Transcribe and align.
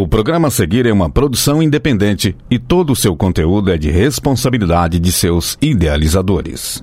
O 0.00 0.08
programa 0.08 0.48
a 0.48 0.50
seguir 0.50 0.86
é 0.86 0.92
uma 0.94 1.10
produção 1.10 1.62
independente 1.62 2.34
e 2.50 2.58
todo 2.58 2.90
o 2.90 2.96
seu 2.96 3.14
conteúdo 3.14 3.70
é 3.70 3.76
de 3.76 3.90
responsabilidade 3.90 4.98
de 4.98 5.12
seus 5.12 5.58
idealizadores. 5.60 6.82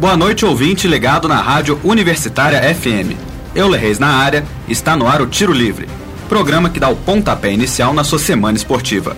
Boa 0.00 0.16
noite, 0.16 0.44
ouvinte 0.44 0.88
ligado 0.88 1.28
na 1.28 1.40
Rádio 1.40 1.78
Universitária 1.84 2.60
FM. 2.74 3.14
Euler 3.54 3.80
Reis 3.80 4.00
na 4.00 4.08
área, 4.08 4.44
está 4.68 4.96
no 4.96 5.06
ar 5.06 5.22
o 5.22 5.28
Tiro 5.28 5.52
Livre, 5.52 5.86
programa 6.28 6.68
que 6.68 6.80
dá 6.80 6.88
o 6.88 6.96
pontapé 6.96 7.52
inicial 7.52 7.94
na 7.94 8.02
sua 8.02 8.18
semana 8.18 8.56
esportiva. 8.56 9.16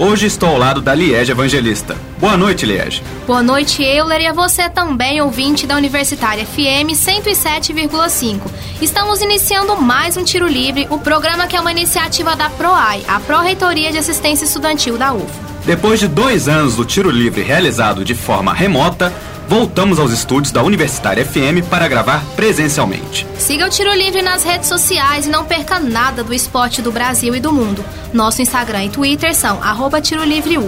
Hoje 0.00 0.26
estou 0.26 0.50
ao 0.50 0.58
lado 0.58 0.80
da 0.80 0.94
Liege 0.94 1.32
Evangelista. 1.32 1.96
Boa 2.20 2.36
noite, 2.36 2.64
Liege. 2.64 3.02
Boa 3.26 3.42
noite, 3.42 3.82
Euler, 3.82 4.20
e 4.20 4.26
a 4.28 4.32
você 4.32 4.70
também, 4.70 5.20
ouvinte 5.20 5.66
da 5.66 5.74
Universitária 5.74 6.46
FM 6.46 6.94
107,5. 6.94 8.42
Estamos 8.80 9.20
iniciando 9.20 9.76
mais 9.76 10.16
um 10.16 10.22
Tiro 10.22 10.46
Livre, 10.46 10.86
o 10.88 11.00
programa 11.00 11.48
que 11.48 11.56
é 11.56 11.60
uma 11.60 11.72
iniciativa 11.72 12.36
da 12.36 12.48
PROAI, 12.48 13.02
a 13.08 13.18
Pró-Reitoria 13.18 13.90
de 13.90 13.98
Assistência 13.98 14.44
Estudantil 14.44 14.96
da 14.96 15.12
UFA. 15.12 15.48
Depois 15.66 15.98
de 15.98 16.06
dois 16.06 16.48
anos 16.48 16.76
do 16.76 16.84
Tiro 16.84 17.10
Livre 17.10 17.42
realizado 17.42 18.04
de 18.04 18.14
forma 18.14 18.54
remota, 18.54 19.12
voltamos 19.48 19.98
aos 19.98 20.12
estúdios 20.12 20.52
da 20.52 20.62
Universitária 20.62 21.24
FM 21.24 21.66
para 21.70 21.88
gravar 21.88 22.22
presencialmente. 22.36 23.26
Siga 23.38 23.66
o 23.66 23.70
Tiro 23.70 23.92
Livre 23.94 24.20
nas 24.20 24.44
redes 24.44 24.68
sociais 24.68 25.26
e 25.26 25.30
não 25.30 25.44
perca 25.44 25.80
nada 25.80 26.22
do 26.22 26.34
esporte 26.34 26.82
do 26.82 26.92
Brasil 26.92 27.34
e 27.34 27.40
do 27.40 27.50
mundo. 27.50 27.82
Nosso 28.12 28.42
Instagram 28.42 28.84
e 28.84 28.90
Twitter 28.90 29.34
são 29.34 29.62
arroba 29.62 30.00
Tiro 30.00 30.22
Livre. 30.22 30.58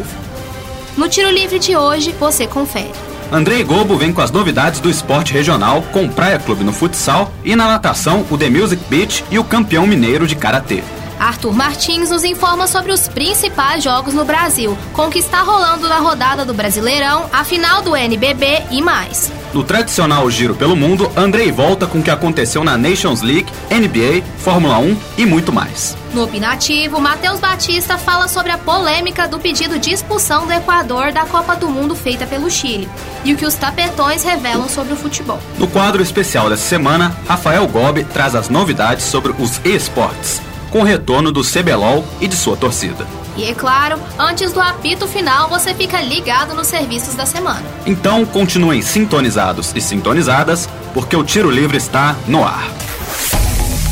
No 0.97 1.09
Tiro 1.09 1.31
Livre 1.31 1.59
de 1.59 1.77
hoje, 1.77 2.15
você 2.19 2.47
confere. 2.47 2.91
Andrei 3.31 3.63
Gobo 3.63 3.97
vem 3.97 4.13
com 4.13 4.21
as 4.21 4.31
novidades 4.31 4.81
do 4.81 4.91
esporte 4.91 5.33
regional 5.33 5.83
com 5.93 6.05
o 6.05 6.09
Praia 6.09 6.39
Clube 6.39 6.65
no 6.65 6.73
futsal 6.73 7.33
e 7.45 7.55
na 7.55 7.69
natação 7.69 8.27
o 8.31 8.37
The 8.37 8.51
Music 8.51 8.83
Beach 8.89 9.25
e 9.31 9.39
o 9.39 9.45
campeão 9.45 9.87
mineiro 9.87 10.27
de 10.27 10.35
karatê. 10.35 10.83
Arthur 11.21 11.53
Martins 11.53 12.09
nos 12.09 12.25
informa 12.25 12.67
sobre 12.67 12.93
os 12.93 13.07
principais 13.07 13.85
jogos 13.85 14.15
no 14.15 14.25
Brasil, 14.25 14.77
com 14.95 15.07
o 15.07 15.11
que 15.11 15.19
está 15.19 15.43
rolando 15.43 15.87
na 15.87 15.99
rodada 15.99 16.47
do 16.47 16.55
Brasileirão, 16.55 17.27
a 17.31 17.45
final 17.45 17.83
do 17.83 17.95
NBB 17.95 18.63
e 18.71 18.81
mais. 18.81 19.31
No 19.53 19.63
tradicional 19.63 20.31
Giro 20.31 20.55
pelo 20.55 20.75
Mundo, 20.75 21.11
Andrei 21.15 21.53
volta 21.53 21.87
com 21.87 21.99
o 21.99 22.03
que 22.03 22.11
aconteceu 22.11 22.65
na 22.65 22.79
Nations 22.79 23.21
League, 23.21 23.53
NBA, 23.71 24.25
Fórmula 24.39 24.79
1 24.79 24.97
e 25.19 25.27
muito 25.27 25.53
mais. 25.53 25.95
No 26.15 26.25
Opinativo, 26.25 27.01
Matheus 27.01 27.39
Batista 27.39 27.99
fala 27.99 28.27
sobre 28.27 28.53
a 28.53 28.59
polêmica 28.59 29.29
do 29.29 29.39
pedido 29.39 29.79
de 29.79 29.93
expulsão 29.93 30.47
do 30.47 30.53
Equador 30.53 31.13
da 31.13 31.27
Copa 31.27 31.55
do 31.55 31.69
Mundo 31.69 31.95
feita 31.95 32.27
pelo 32.27 32.51
Chile 32.51 32.89
e 33.25 33.35
o 33.35 33.37
que 33.37 33.45
os 33.45 33.55
tapetões 33.55 34.23
revelam 34.23 34.69
sobre 34.69 34.95
o 34.95 34.97
futebol. 34.97 35.39
No 35.59 35.69
quadro 35.69 36.03
especial 36.03 36.49
dessa 36.49 36.67
semana, 36.67 37.15
Rafael 37.29 37.67
Gobi 37.69 38.05
traz 38.05 38.35
as 38.35 38.49
novidades 38.49 39.05
sobre 39.05 39.35
os 39.39 39.61
esportes 39.65 40.41
com 40.71 40.81
o 40.81 40.85
retorno 40.85 41.33
do 41.33 41.43
CBLOL 41.43 42.05
e 42.21 42.29
de 42.29 42.37
sua 42.37 42.57
torcida. 42.57 43.07
E 43.37 43.45
é 43.45 43.55
claro, 43.55 43.99
antes 44.19 44.53
do 44.53 44.61
apito 44.61 45.07
final, 45.07 45.49
você 45.49 45.73
fica 45.75 46.01
ligado 46.01 46.55
nos 46.55 46.67
serviços 46.67 47.15
da 47.15 47.25
semana. 47.25 47.63
Então 47.87 48.25
continuem 48.25 48.83
sintonizados 48.83 49.73
e 49.75 49.81
sintonizadas, 49.81 50.69
porque 50.93 51.17
o 51.17 51.25
Tiro 51.25 51.51
Livre 51.51 51.77
está 51.77 52.17
no 52.27 52.45
ar. 52.45 52.69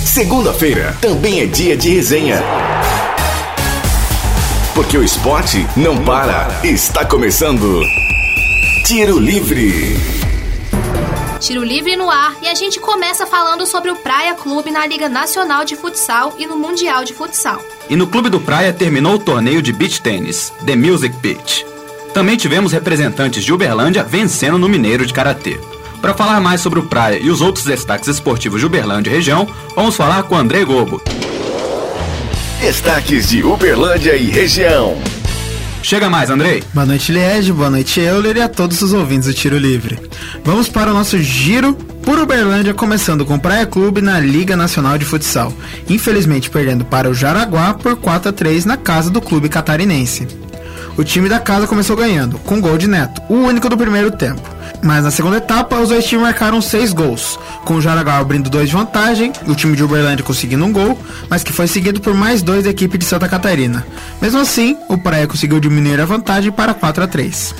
Segunda-feira 0.04 0.96
também 1.00 1.40
é 1.40 1.46
dia 1.46 1.76
de 1.76 1.94
resenha. 1.94 2.42
Porque 4.74 4.96
o 4.96 5.02
esporte 5.02 5.66
não 5.76 5.98
para. 5.98 6.60
Está 6.62 7.04
começando. 7.04 7.82
Tiro 8.84 9.18
Livre. 9.18 10.17
Tiro 11.40 11.62
livre 11.62 11.94
no 11.96 12.10
ar 12.10 12.34
e 12.42 12.48
a 12.48 12.54
gente 12.54 12.80
começa 12.80 13.24
falando 13.24 13.64
sobre 13.64 13.92
o 13.92 13.96
Praia 13.96 14.34
Clube 14.34 14.72
na 14.72 14.84
Liga 14.84 15.08
Nacional 15.08 15.64
de 15.64 15.76
Futsal 15.76 16.34
e 16.36 16.46
no 16.46 16.56
Mundial 16.56 17.04
de 17.04 17.14
Futsal. 17.14 17.62
E 17.88 17.94
no 17.94 18.08
Clube 18.08 18.28
do 18.28 18.40
Praia 18.40 18.72
terminou 18.72 19.14
o 19.14 19.18
torneio 19.18 19.62
de 19.62 19.72
beach 19.72 20.02
tênis, 20.02 20.52
The 20.66 20.74
Music 20.74 21.14
Beach. 21.18 21.64
Também 22.12 22.36
tivemos 22.36 22.72
representantes 22.72 23.44
de 23.44 23.52
Uberlândia 23.52 24.02
vencendo 24.02 24.58
no 24.58 24.68
Mineiro 24.68 25.06
de 25.06 25.14
Karatê. 25.14 25.60
Para 26.00 26.14
falar 26.14 26.40
mais 26.40 26.60
sobre 26.60 26.80
o 26.80 26.86
Praia 26.86 27.18
e 27.20 27.30
os 27.30 27.40
outros 27.40 27.64
destaques 27.64 28.08
esportivos 28.08 28.60
de 28.60 28.66
Uberlândia 28.66 29.10
e 29.10 29.14
região, 29.14 29.46
vamos 29.76 29.96
falar 29.96 30.24
com 30.24 30.36
André 30.36 30.64
Gobo. 30.64 31.00
Destaques 32.60 33.28
de 33.28 33.44
Uberlândia 33.44 34.16
e 34.16 34.24
região. 34.26 34.98
Chega 35.82 36.10
mais, 36.10 36.28
Andrei. 36.30 36.62
Boa 36.74 36.86
noite, 36.86 37.12
Liege. 37.12 37.52
Boa 37.52 37.70
noite, 37.70 38.00
Euler 38.00 38.36
e 38.36 38.42
a 38.42 38.48
todos 38.48 38.82
os 38.82 38.92
ouvintes 38.92 39.28
do 39.28 39.34
Tiro 39.34 39.56
Livre. 39.56 39.98
Vamos 40.44 40.68
para 40.68 40.90
o 40.90 40.94
nosso 40.94 41.18
giro 41.18 41.74
por 42.02 42.18
Uberlândia, 42.18 42.74
começando 42.74 43.24
com 43.24 43.38
Praia 43.38 43.66
Clube 43.66 44.00
na 44.00 44.18
Liga 44.18 44.56
Nacional 44.56 44.98
de 44.98 45.04
Futsal. 45.04 45.52
Infelizmente 45.88 46.50
perdendo 46.50 46.84
para 46.84 47.08
o 47.08 47.14
Jaraguá 47.14 47.74
por 47.74 47.96
4 47.96 48.30
a 48.30 48.32
3 48.32 48.64
na 48.64 48.76
casa 48.76 49.10
do 49.10 49.20
clube 49.20 49.48
catarinense. 49.48 50.26
O 50.96 51.04
time 51.04 51.28
da 51.28 51.38
casa 51.38 51.66
começou 51.66 51.96
ganhando, 51.96 52.38
com 52.40 52.60
gol 52.60 52.76
de 52.76 52.88
Neto, 52.88 53.22
o 53.28 53.34
único 53.34 53.68
do 53.68 53.76
primeiro 53.76 54.10
tempo. 54.10 54.57
Mas 54.82 55.04
na 55.04 55.10
segunda 55.10 55.38
etapa, 55.38 55.76
os 55.80 55.88
dois 55.88 56.04
times 56.04 56.22
marcaram 56.22 56.60
seis 56.62 56.92
gols, 56.92 57.38
com 57.64 57.74
o 57.74 57.80
Jaraguá 57.80 58.18
abrindo 58.18 58.48
dois 58.48 58.68
de 58.68 58.76
vantagem, 58.76 59.32
o 59.46 59.54
time 59.54 59.76
de 59.76 59.82
Uberlândia 59.82 60.24
conseguindo 60.24 60.64
um 60.64 60.72
gol, 60.72 60.98
mas 61.28 61.42
que 61.42 61.52
foi 61.52 61.66
seguido 61.66 62.00
por 62.00 62.14
mais 62.14 62.42
dois 62.42 62.64
da 62.64 62.70
equipe 62.70 62.96
de 62.96 63.04
Santa 63.04 63.28
Catarina. 63.28 63.86
Mesmo 64.20 64.40
assim, 64.40 64.76
o 64.88 64.96
Praia 64.96 65.26
conseguiu 65.26 65.58
diminuir 65.58 66.00
a 66.00 66.04
vantagem 66.04 66.52
para 66.52 66.74
4 66.74 67.04
a 67.04 67.06
3. 67.06 67.54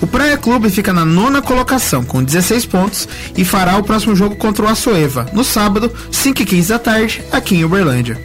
O 0.00 0.06
Praia 0.06 0.38
Clube 0.38 0.70
fica 0.70 0.92
na 0.92 1.04
nona 1.04 1.42
colocação, 1.42 2.04
com 2.04 2.22
16 2.22 2.66
pontos, 2.66 3.08
e 3.36 3.44
fará 3.44 3.76
o 3.76 3.82
próximo 3.82 4.14
jogo 4.14 4.36
contra 4.36 4.64
o 4.64 4.68
Açoeva, 4.68 5.26
no 5.32 5.42
sábado, 5.42 5.92
5h15 6.10 6.68
da 6.68 6.78
tarde, 6.78 7.22
aqui 7.32 7.56
em 7.56 7.64
Uberlândia. 7.64 8.18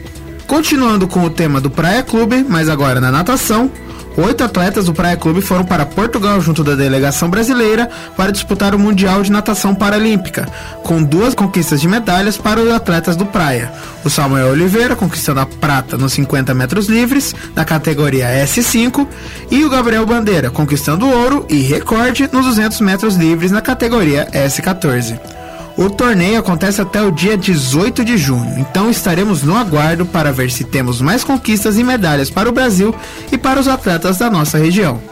Continuando 0.46 1.08
com 1.08 1.24
o 1.24 1.30
tema 1.30 1.60
do 1.60 1.70
Praia 1.70 2.02
Clube, 2.02 2.46
mas 2.48 2.68
agora 2.68 3.00
na 3.00 3.10
natação, 3.10 3.70
Oito 4.16 4.44
atletas 4.44 4.84
do 4.84 4.94
Praia 4.94 5.16
Clube 5.16 5.40
foram 5.40 5.64
para 5.64 5.84
Portugal 5.84 6.40
junto 6.40 6.62
da 6.62 6.76
delegação 6.76 7.28
brasileira 7.28 7.90
para 8.16 8.30
disputar 8.30 8.72
o 8.72 8.78
Mundial 8.78 9.22
de 9.24 9.32
Natação 9.32 9.74
Paralímpica, 9.74 10.48
com 10.84 11.02
duas 11.02 11.34
conquistas 11.34 11.80
de 11.80 11.88
medalhas 11.88 12.36
para 12.36 12.60
os 12.60 12.70
atletas 12.70 13.16
do 13.16 13.26
Praia. 13.26 13.72
O 14.04 14.10
Samuel 14.10 14.52
Oliveira 14.52 14.94
conquistando 14.94 15.40
a 15.40 15.46
prata 15.46 15.96
nos 15.96 16.12
50 16.12 16.54
metros 16.54 16.86
livres, 16.86 17.34
na 17.56 17.64
categoria 17.64 18.28
S5, 18.44 19.04
e 19.50 19.64
o 19.64 19.70
Gabriel 19.70 20.06
Bandeira 20.06 20.48
conquistando 20.48 21.08
ouro 21.08 21.44
e 21.50 21.62
recorde 21.62 22.28
nos 22.32 22.46
200 22.46 22.80
metros 22.82 23.16
livres 23.16 23.50
na 23.50 23.60
categoria 23.60 24.28
S14. 24.30 25.43
O 25.76 25.90
torneio 25.90 26.38
acontece 26.38 26.80
até 26.80 27.02
o 27.02 27.10
dia 27.10 27.36
18 27.36 28.04
de 28.04 28.16
junho, 28.16 28.58
então 28.58 28.88
estaremos 28.88 29.42
no 29.42 29.56
aguardo 29.56 30.06
para 30.06 30.32
ver 30.32 30.48
se 30.48 30.62
temos 30.62 31.00
mais 31.00 31.24
conquistas 31.24 31.76
e 31.76 31.82
medalhas 31.82 32.30
para 32.30 32.48
o 32.48 32.52
Brasil 32.52 32.94
e 33.32 33.36
para 33.36 33.58
os 33.58 33.66
atletas 33.66 34.18
da 34.18 34.30
nossa 34.30 34.56
região. 34.56 35.02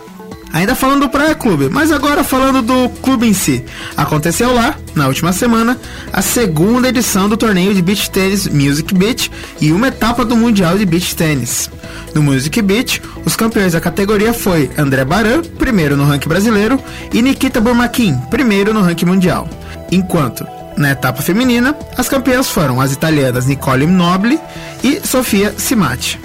Ainda 0.53 0.75
falando 0.75 1.01
do 1.01 1.09
Praia 1.09 1.35
Clube, 1.35 1.69
mas 1.69 1.91
agora 1.91 2.23
falando 2.23 2.63
do 2.63 2.89
clube 3.01 3.27
em 3.27 3.33
si. 3.33 3.65
Aconteceu 3.97 4.55
lá, 4.55 4.77
na 4.95 5.09
última 5.09 5.33
semana, 5.33 5.79
a 6.13 6.23
segunda 6.23 6.91
edição 6.91 7.29
do 7.29 7.39
torneio 7.39 7.75
de 7.75 7.83
beach 7.83 8.11
tennis 8.11 8.47
Music 8.47 8.95
Beach 8.95 9.33
e 9.61 9.73
uma 9.73 9.89
etapa 9.89 10.25
do 10.25 10.37
Mundial 10.37 10.79
de 10.79 10.85
Beach 10.85 11.17
Tennis. 11.17 11.71
No 12.15 12.23
Music 12.23 12.61
Beach, 12.63 13.03
os 13.25 13.35
campeões 13.35 13.73
da 13.73 13.81
categoria 13.81 14.33
foi 14.35 14.71
André 14.77 15.05
Baran, 15.05 15.43
primeiro 15.59 15.97
no 15.97 16.05
ranking 16.05 16.29
brasileiro, 16.29 16.79
e 17.13 17.21
Nikita 17.21 17.61
Burmakin, 17.61 18.17
primeiro 18.31 18.75
no 18.75 18.83
ranking 18.83 19.07
mundial 19.07 19.49
enquanto 19.93 20.45
na 20.77 20.91
etapa 20.91 21.23
feminina 21.23 21.77
as 21.97 22.09
campeãs 22.09 22.49
foram 22.49 22.81
as 22.81 22.93
italianas 22.93 23.47
Nicole 23.47 23.87
Nobile 23.87 24.41
e 24.83 25.01
Sofia 25.07 25.55
Simati. 25.57 26.19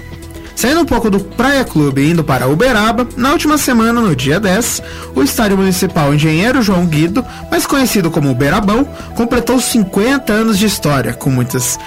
Saindo 0.56 0.82
um 0.82 0.86
pouco 0.86 1.12
do 1.12 1.20
Praia 1.20 1.64
Clube 1.64 2.02
e 2.02 2.10
indo 2.10 2.24
para 2.24 2.48
Uberaba, 2.48 3.08
na 3.16 3.32
última 3.32 3.60
semana, 3.60 4.02
no 4.02 4.16
dia 4.16 4.40
10, 4.40 4.82
o 5.14 5.22
Estádio 5.22 5.56
Municipal 5.56 6.12
Engenheiro 6.12 6.64
João 6.64 6.88
Guido, 6.88 7.24
mais 7.52 7.68
conhecido 7.68 8.10
como 8.10 8.32
Uberabão, 8.32 8.84
completou 9.16 9.62
50 9.62 10.34
anos 10.34 10.58
de 10.58 10.66
história, 10.66 11.14
com 11.14 11.30
muitas 11.30 11.78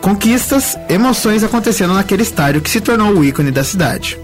conquistas, 0.00 0.78
emoções 0.88 1.42
acontecendo 1.42 1.94
naquele 1.94 2.22
estádio 2.22 2.60
que 2.60 2.70
se 2.70 2.80
tornou 2.80 3.14
o 3.14 3.24
ícone 3.24 3.50
da 3.50 3.64
cidade. 3.64 4.16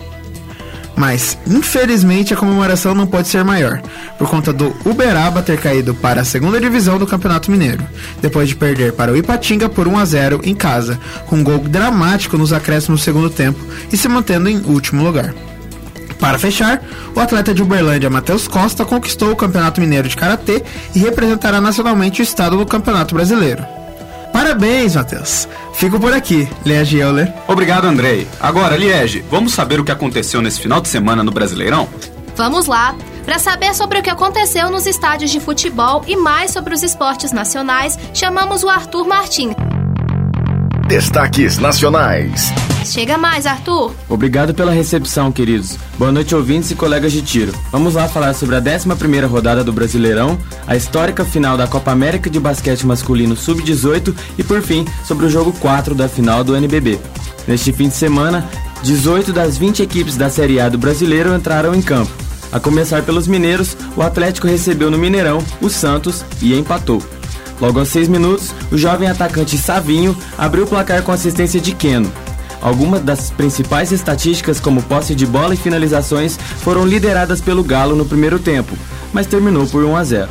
Mas, 1.00 1.38
infelizmente, 1.46 2.34
a 2.34 2.36
comemoração 2.36 2.94
não 2.94 3.06
pode 3.06 3.26
ser 3.26 3.42
maior, 3.42 3.80
por 4.18 4.28
conta 4.28 4.52
do 4.52 4.76
Uberaba 4.84 5.40
ter 5.40 5.58
caído 5.58 5.94
para 5.94 6.20
a 6.20 6.26
segunda 6.26 6.60
divisão 6.60 6.98
do 6.98 7.06
Campeonato 7.06 7.50
Mineiro, 7.50 7.82
depois 8.20 8.50
de 8.50 8.54
perder 8.54 8.92
para 8.92 9.10
o 9.10 9.16
Ipatinga 9.16 9.66
por 9.66 9.88
1 9.88 9.96
a 9.96 10.04
0 10.04 10.40
em 10.44 10.54
casa, 10.54 11.00
com 11.24 11.36
um 11.36 11.42
gol 11.42 11.60
dramático 11.60 12.36
nos 12.36 12.52
acréscimos 12.52 13.00
do 13.00 13.04
segundo 13.04 13.30
tempo 13.30 13.58
e 13.90 13.96
se 13.96 14.08
mantendo 14.08 14.50
em 14.50 14.58
último 14.58 15.02
lugar. 15.02 15.34
Para 16.18 16.38
fechar, 16.38 16.82
o 17.16 17.18
atleta 17.18 17.54
de 17.54 17.62
Uberlândia 17.62 18.10
Matheus 18.10 18.46
Costa 18.46 18.84
conquistou 18.84 19.32
o 19.32 19.36
Campeonato 19.36 19.80
Mineiro 19.80 20.06
de 20.06 20.18
Karatê 20.18 20.62
e 20.94 20.98
representará 20.98 21.62
nacionalmente 21.62 22.20
o 22.20 22.22
estado 22.22 22.58
no 22.58 22.66
Campeonato 22.66 23.14
Brasileiro. 23.14 23.79
Parabéns, 24.32 24.94
Matheus. 24.94 25.48
Fico 25.74 25.98
por 25.98 26.12
aqui, 26.12 26.48
Liege 26.64 26.98
Euler. 26.98 27.32
Obrigado, 27.48 27.86
Andrei. 27.86 28.26
Agora, 28.40 28.76
Liege, 28.76 29.24
vamos 29.30 29.52
saber 29.52 29.80
o 29.80 29.84
que 29.84 29.92
aconteceu 29.92 30.40
nesse 30.40 30.60
final 30.60 30.80
de 30.80 30.88
semana 30.88 31.22
no 31.22 31.30
Brasileirão? 31.30 31.88
Vamos 32.36 32.66
lá. 32.66 32.94
Para 33.24 33.38
saber 33.38 33.74
sobre 33.74 33.98
o 33.98 34.02
que 34.02 34.10
aconteceu 34.10 34.70
nos 34.70 34.86
estádios 34.86 35.30
de 35.30 35.40
futebol 35.40 36.02
e 36.06 36.16
mais 36.16 36.50
sobre 36.50 36.74
os 36.74 36.82
esportes 36.82 37.32
nacionais, 37.32 37.98
chamamos 38.14 38.62
o 38.62 38.68
Arthur 38.68 39.06
Martins. 39.06 39.54
Destaques 40.88 41.58
Nacionais. 41.58 42.52
Chega 42.84 43.18
mais, 43.18 43.46
Arthur. 43.46 43.92
Obrigado 44.08 44.54
pela 44.54 44.72
recepção, 44.72 45.30
queridos. 45.30 45.78
Boa 45.98 46.10
noite, 46.10 46.34
ouvintes 46.34 46.70
e 46.70 46.74
colegas 46.74 47.12
de 47.12 47.22
tiro. 47.22 47.52
Vamos 47.70 47.94
lá 47.94 48.08
falar 48.08 48.34
sobre 48.34 48.56
a 48.56 48.58
11 48.58 49.26
rodada 49.26 49.62
do 49.62 49.72
Brasileirão, 49.72 50.38
a 50.66 50.76
histórica 50.76 51.24
final 51.24 51.56
da 51.56 51.66
Copa 51.66 51.90
América 51.90 52.30
de 52.30 52.40
Basquete 52.40 52.86
Masculino 52.86 53.36
Sub-18 53.36 54.14
e, 54.38 54.42
por 54.42 54.62
fim, 54.62 54.86
sobre 55.04 55.26
o 55.26 55.30
jogo 55.30 55.52
4 55.60 55.94
da 55.94 56.08
final 56.08 56.42
do 56.42 56.56
NBB. 56.56 56.98
Neste 57.46 57.72
fim 57.72 57.88
de 57.88 57.94
semana, 57.94 58.48
18 58.82 59.32
das 59.32 59.58
20 59.58 59.82
equipes 59.82 60.16
da 60.16 60.30
Série 60.30 60.60
A 60.60 60.68
do 60.68 60.78
Brasileiro 60.78 61.34
entraram 61.34 61.74
em 61.74 61.82
campo. 61.82 62.12
A 62.52 62.58
começar 62.58 63.02
pelos 63.02 63.28
mineiros, 63.28 63.76
o 63.96 64.02
Atlético 64.02 64.46
recebeu 64.46 64.90
no 64.90 64.98
Mineirão 64.98 65.38
o 65.60 65.68
Santos 65.68 66.24
e 66.42 66.54
empatou. 66.54 67.02
Logo 67.60 67.78
aos 67.78 67.88
seis 67.88 68.08
minutos, 68.08 68.54
o 68.72 68.78
jovem 68.78 69.08
atacante 69.08 69.58
Savinho 69.58 70.16
abriu 70.36 70.64
o 70.64 70.66
placar 70.66 71.02
com 71.02 71.12
assistência 71.12 71.60
de 71.60 71.74
Keno. 71.74 72.10
Algumas 72.60 73.02
das 73.02 73.30
principais 73.30 73.90
estatísticas, 73.90 74.60
como 74.60 74.82
posse 74.82 75.14
de 75.14 75.26
bola 75.26 75.54
e 75.54 75.56
finalizações, 75.56 76.36
foram 76.36 76.84
lideradas 76.86 77.40
pelo 77.40 77.64
Galo 77.64 77.96
no 77.96 78.04
primeiro 78.04 78.38
tempo, 78.38 78.76
mas 79.12 79.26
terminou 79.26 79.66
por 79.66 79.84
1 79.84 79.96
a 79.96 80.04
0. 80.04 80.28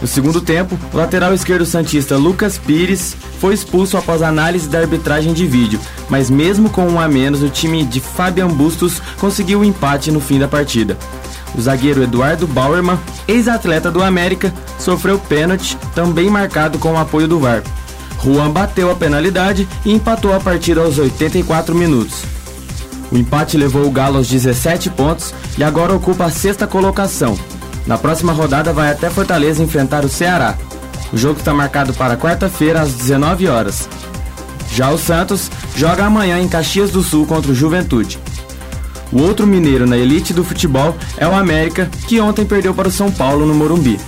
No 0.00 0.08
segundo 0.08 0.40
tempo, 0.40 0.76
o 0.92 0.96
lateral 0.96 1.32
esquerdo 1.32 1.64
santista 1.64 2.16
Lucas 2.16 2.58
Pires 2.58 3.16
foi 3.38 3.54
expulso 3.54 3.96
após 3.96 4.20
análise 4.20 4.68
da 4.68 4.80
arbitragem 4.80 5.32
de 5.32 5.46
vídeo, 5.46 5.78
mas 6.08 6.28
mesmo 6.28 6.68
com 6.70 6.88
um 6.88 7.00
a 7.00 7.06
menos, 7.06 7.40
o 7.40 7.48
time 7.48 7.84
de 7.84 8.00
Fabian 8.00 8.48
Bustos 8.48 9.00
conseguiu 9.18 9.60
o 9.60 9.62
um 9.62 9.64
empate 9.64 10.10
no 10.10 10.20
fim 10.20 10.40
da 10.40 10.48
partida. 10.48 10.96
O 11.54 11.60
zagueiro 11.60 12.02
Eduardo 12.02 12.46
Bauerman, 12.48 12.98
ex-atleta 13.28 13.90
do 13.90 14.02
América, 14.02 14.52
sofreu 14.78 15.18
pênalti, 15.18 15.76
também 15.94 16.28
marcado 16.28 16.78
com 16.78 16.94
o 16.94 16.98
apoio 16.98 17.28
do 17.28 17.38
VAR. 17.38 17.62
Juan 18.24 18.50
bateu 18.50 18.90
a 18.90 18.94
penalidade 18.94 19.68
e 19.84 19.92
empatou 19.92 20.34
a 20.34 20.40
partida 20.40 20.80
aos 20.80 20.98
84 20.98 21.74
minutos. 21.74 22.22
O 23.10 23.16
empate 23.18 23.56
levou 23.56 23.86
o 23.86 23.90
Galo 23.90 24.16
aos 24.16 24.28
17 24.28 24.90
pontos 24.90 25.34
e 25.58 25.64
agora 25.64 25.92
ocupa 25.92 26.24
a 26.24 26.30
sexta 26.30 26.66
colocação. 26.66 27.38
Na 27.86 27.98
próxima 27.98 28.32
rodada 28.32 28.72
vai 28.72 28.90
até 28.90 29.10
Fortaleza 29.10 29.62
enfrentar 29.62 30.04
o 30.04 30.08
Ceará. 30.08 30.56
O 31.12 31.16
jogo 31.18 31.40
está 31.40 31.52
marcado 31.52 31.92
para 31.92 32.16
quarta-feira 32.16 32.80
às 32.80 32.94
19 32.94 33.48
horas. 33.48 33.88
Já 34.72 34.90
o 34.90 34.96
Santos 34.96 35.50
joga 35.76 36.06
amanhã 36.06 36.40
em 36.40 36.48
Caxias 36.48 36.90
do 36.90 37.02
Sul 37.02 37.26
contra 37.26 37.52
o 37.52 37.54
Juventude. 37.54 38.18
O 39.12 39.20
outro 39.20 39.46
mineiro 39.46 39.86
na 39.86 39.98
elite 39.98 40.32
do 40.32 40.42
futebol 40.42 40.96
é 41.18 41.28
o 41.28 41.34
América, 41.34 41.90
que 42.08 42.18
ontem 42.18 42.46
perdeu 42.46 42.72
para 42.72 42.88
o 42.88 42.90
São 42.90 43.10
Paulo 43.10 43.44
no 43.44 43.54
Morumbi. 43.54 44.00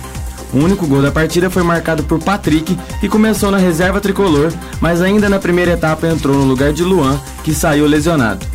O 0.55 0.59
único 0.59 0.87
gol 0.87 1.01
da 1.01 1.11
partida 1.11 1.49
foi 1.49 1.63
marcado 1.63 2.01
por 2.05 2.17
Patrick, 2.17 2.77
que 3.01 3.09
começou 3.09 3.51
na 3.51 3.57
reserva 3.57 3.99
tricolor, 3.99 4.53
mas 4.79 5.01
ainda 5.01 5.27
na 5.27 5.37
primeira 5.37 5.73
etapa 5.73 6.07
entrou 6.07 6.33
no 6.33 6.45
lugar 6.45 6.71
de 6.71 6.81
Luan, 6.81 7.19
que 7.43 7.53
saiu 7.53 7.85
lesionado. 7.85 8.45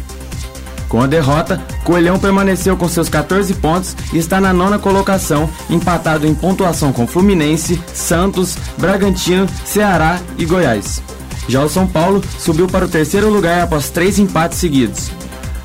Com 0.88 1.02
a 1.02 1.06
derrota, 1.06 1.60
Coelhão 1.84 2.18
permaneceu 2.18 2.74
com 2.74 2.88
seus 2.88 3.10
14 3.10 3.52
pontos 3.52 3.94
e 4.14 4.18
está 4.18 4.40
na 4.40 4.50
nona 4.50 4.78
colocação, 4.78 5.48
empatado 5.68 6.26
em 6.26 6.34
pontuação 6.34 6.90
com 6.90 7.06
Fluminense, 7.06 7.78
Santos, 7.92 8.56
Bragantino, 8.78 9.46
Ceará 9.66 10.18
e 10.38 10.46
Goiás. 10.46 11.02
Já 11.48 11.62
o 11.62 11.68
São 11.68 11.86
Paulo 11.86 12.22
subiu 12.38 12.66
para 12.66 12.86
o 12.86 12.88
terceiro 12.88 13.28
lugar 13.28 13.60
após 13.60 13.90
três 13.90 14.18
empates 14.18 14.58
seguidos. 14.58 15.10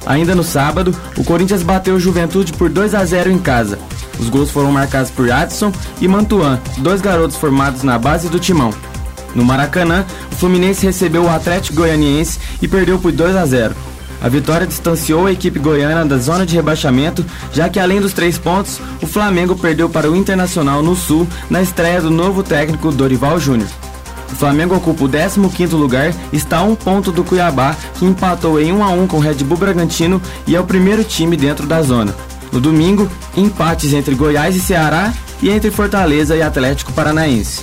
Ainda 0.06 0.36
no 0.36 0.44
sábado, 0.44 0.94
o 1.18 1.24
Corinthians 1.24 1.64
bateu 1.64 1.96
o 1.96 2.00
Juventude 2.00 2.52
por 2.54 2.70
2 2.70 2.94
a 2.94 3.06
0 3.06 3.32
em 3.32 3.40
casa. 3.40 3.80
Os 4.20 4.30
gols 4.30 4.52
foram 4.52 4.72
marcados 4.72 5.12
por 5.12 5.30
Adson 5.32 5.72
e 6.00 6.08
Mantuan, 6.08 6.60
dois 6.78 7.02
garotos 7.02 7.38
formados 7.38 7.84
na 7.84 7.98
base 7.98 8.30
do 8.30 8.40
timão. 8.40 8.74
No 9.34 9.44
Maracanã, 9.44 10.06
o 10.32 10.36
Fluminense 10.36 10.86
recebeu 10.86 11.24
o 11.24 11.30
Atlético 11.30 11.78
Goianiense 11.78 12.40
e 12.62 12.68
perdeu 12.68 12.98
por 12.98 13.12
2 13.12 13.36
a 13.36 13.46
0. 13.46 13.76
A 14.22 14.30
vitória 14.30 14.66
distanciou 14.66 15.28
a 15.28 15.32
equipe 15.32 15.60
goiana 15.60 16.06
da 16.06 16.18
zona 16.18 16.46
de 16.46 16.56
rebaixamento, 16.56 17.24
já 17.52 17.70
que 17.70 17.80
além 17.80 18.00
dos 18.00 18.14
três 18.14 18.38
pontos, 18.38 18.80
o 19.02 19.06
Flamengo 19.06 19.56
perdeu 19.56 19.90
para 19.90 20.10
o 20.10 20.16
Internacional 20.16 20.82
no 20.82 20.96
Sul 20.96 21.28
na 21.50 21.62
estreia 21.62 22.02
do 22.02 22.10
novo 22.10 22.42
técnico 22.42 22.92
Dorival 22.92 23.40
Júnior. 23.40 23.70
O 24.32 24.36
Flamengo 24.36 24.76
ocupa 24.76 25.04
o 25.04 25.10
15º 25.10 25.74
lugar, 25.74 26.14
está 26.34 26.58
a 26.58 26.64
um 26.64 26.76
ponto 26.76 27.12
do 27.12 27.24
Cuiabá, 27.24 27.76
que 28.00 28.06
empatou 28.06 28.60
em 28.60 28.72
1 28.72 28.84
a 28.84 28.90
1 28.90 29.08
com 29.08 29.18
o 29.18 29.20
Red 29.20 29.36
Bull 29.36 29.58
Bragantino 29.58 30.22
e 30.48 30.56
é 30.56 30.60
o 30.60 30.66
primeiro 30.66 31.04
time 31.04 31.38
dentro 31.38 31.68
da 31.68 31.82
zona. 31.82 32.16
No 32.56 32.62
domingo, 32.62 33.12
empates 33.36 33.92
entre 33.92 34.16
Goiás 34.16 34.56
e 34.56 34.62
Ceará 34.62 35.14
e 35.44 35.50
entre 35.50 35.70
Fortaleza 35.70 36.38
e 36.38 36.42
Atlético 36.42 36.94
Paranaense. 36.94 37.62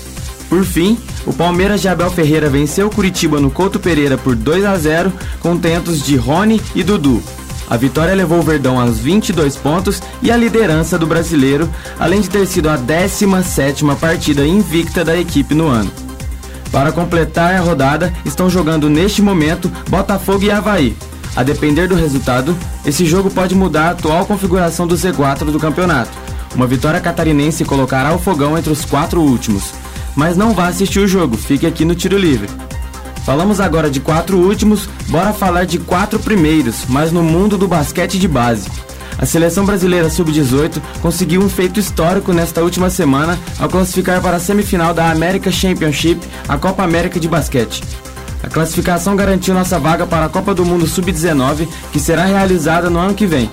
Por 0.51 0.67
fim, 0.67 0.99
o 1.27 1.33
Palmeiras 1.33 1.81
de 1.81 1.89
Abel 1.89 2.11
Ferreira 2.11 2.51
venceu 2.51 2.89
o 2.89 2.95
Curitiba 2.95 3.41
no 3.41 3.51
Couto 3.51 3.81
Pereira 3.81 4.19
por 4.19 4.37
2 4.37 4.67
a 4.67 4.77
0 4.77 5.11
com 5.41 5.57
tentos 5.57 6.05
de 6.05 6.15
Rony 6.17 6.61
e 6.75 6.83
Dudu. 6.83 7.23
A 7.71 7.77
vitória 7.79 8.15
levou 8.15 8.41
o 8.41 8.43
Verdão 8.43 8.79
aos 8.79 8.99
22 8.99 9.57
pontos 9.57 10.03
e 10.21 10.31
a 10.31 10.37
liderança 10.37 10.99
do 10.99 11.07
brasileiro, 11.07 11.71
além 11.99 12.21
de 12.21 12.29
ter 12.29 12.47
sido 12.47 12.69
a 12.69 12.77
17ª 12.77 13.97
partida 13.97 14.47
invicta 14.47 15.03
da 15.03 15.17
equipe 15.17 15.55
no 15.55 15.69
ano. 15.69 15.91
Para 16.71 16.93
completar 16.93 17.55
a 17.55 17.61
rodada, 17.61 18.13
estão 18.27 18.51
jogando 18.51 18.91
neste 18.91 19.23
momento 19.23 19.73
Botafogo 19.89 20.45
e 20.45 20.51
Havaí. 20.51 20.95
A 21.35 21.43
depender 21.43 21.89
do 21.89 21.95
resultado, 21.95 22.57
esse 22.85 23.07
jogo 23.07 23.31
pode 23.31 23.55
mudar 23.55 23.89
a 23.89 23.91
atual 23.93 24.27
configuração 24.27 24.87
do 24.87 24.95
Z4 24.95 25.45
do 25.51 25.59
campeonato. 25.59 26.11
Uma 26.55 26.67
vitória 26.67 27.01
catarinense 27.01 27.65
colocará 27.65 28.15
o 28.15 28.19
fogão 28.19 28.59
entre 28.59 28.71
os 28.71 28.85
quatro 28.85 29.21
últimos. 29.21 29.73
Mas 30.15 30.37
não 30.37 30.53
vá 30.53 30.69
assistir 30.69 30.99
o 30.99 31.09
jogo, 31.09 31.37
fique 31.39 31.67
aqui 31.67 31.85
no 31.85 31.95
tiro 31.95 32.19
livre. 32.19 32.49
Falamos 33.25 33.61
agora 33.61 33.89
de 33.89 34.01
quatro 34.01 34.37
últimos, 34.37 34.89
bora 35.09 35.33
falar 35.33 35.65
de 35.65 35.79
quatro 35.79 36.19
primeiros, 36.19 36.85
mas 36.89 37.13
no 37.13 37.23
mundo 37.23 37.57
do 37.57 37.69
basquete 37.69 38.19
de 38.19 38.29
base. 38.29 38.69
A 39.19 39.25
seleção 39.25 39.65
brasileira 39.65 40.11
sub-18 40.11 40.83
conseguiu 41.01 41.41
um 41.41 41.49
feito 41.49 41.79
histórico 41.79 42.33
nesta 42.33 42.63
última 42.63 42.91
semana 42.91 43.39
ao 43.59 43.69
classificar 43.69 44.21
para 44.21 44.37
a 44.37 44.41
semifinal 44.41 44.93
da 44.93 45.11
America 45.11 45.51
Championship, 45.51 46.21
a 46.49 46.59
Copa 46.59 46.83
América 46.83 47.21
de 47.21 47.29
Basquete. 47.29 47.83
A 48.43 48.49
classificação 48.49 49.15
garantiu 49.15 49.55
nossa 49.55 49.79
vaga 49.79 50.07
para 50.07 50.27
a 50.27 50.29
Copa 50.29 50.55
do 50.55 50.65
Mundo 50.65 50.87
Sub-19, 50.87 51.69
que 51.93 52.01
será 52.01 52.25
realizada 52.25 52.91
no 52.91 52.99
ano 52.99 53.15
que 53.15 53.27
vem. 53.27 53.51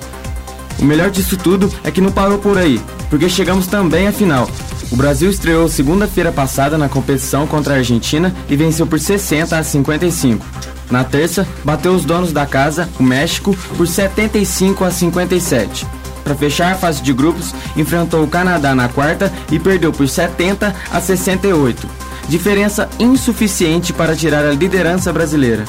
O 0.80 0.86
melhor 0.86 1.12
disso 1.12 1.38
tudo 1.38 1.71
é 1.83 1.91
que 1.91 2.01
não 2.01 2.12
parou 2.12 2.39
por 2.39 2.57
aí, 2.57 2.81
porque 3.09 3.30
chegamos 3.30 3.68
também 3.68 4.07
à 4.07 4.12
final. 4.12 4.50
O 4.91 4.95
Brasil 4.95 5.30
estreou 5.30 5.69
segunda-feira 5.69 6.31
passada 6.31 6.77
na 6.77 6.89
competição 6.89 7.45
contra 7.45 7.75
a 7.75 7.77
Argentina 7.77 8.33
e 8.50 8.56
venceu 8.56 8.88
por 8.88 9.00
60 9.00 9.56
a 9.57 9.63
55. 9.63 10.44
Na 10.89 11.03
terça, 11.03 11.47
bateu 11.63 11.94
os 11.94 12.03
donos 12.03 12.31
da 12.31 12.47
casa, 12.47 12.89
o 13.00 13.03
México, 13.03 13.56
por 13.77 13.88
75 13.88 14.83
a 14.83 14.90
57. 14.90 15.85
Para 16.23 16.35
fechar 16.35 16.71
a 16.71 16.75
fase 16.75 17.04
de 17.04 17.14
grupos, 17.14 17.54
enfrentou 17.78 18.23
o 18.23 18.28
Canadá 18.28 18.73
na 18.73 18.90
quarta 18.90 19.31
e 19.52 19.59
perdeu 19.59 19.92
por 19.92 20.07
70 20.07 20.75
a 20.92 20.99
68. 21.02 22.08
Diferença 22.30 22.88
insuficiente 23.00 23.92
para 23.92 24.16
tirar 24.16 24.45
a 24.45 24.52
liderança 24.52 25.12
brasileira. 25.12 25.66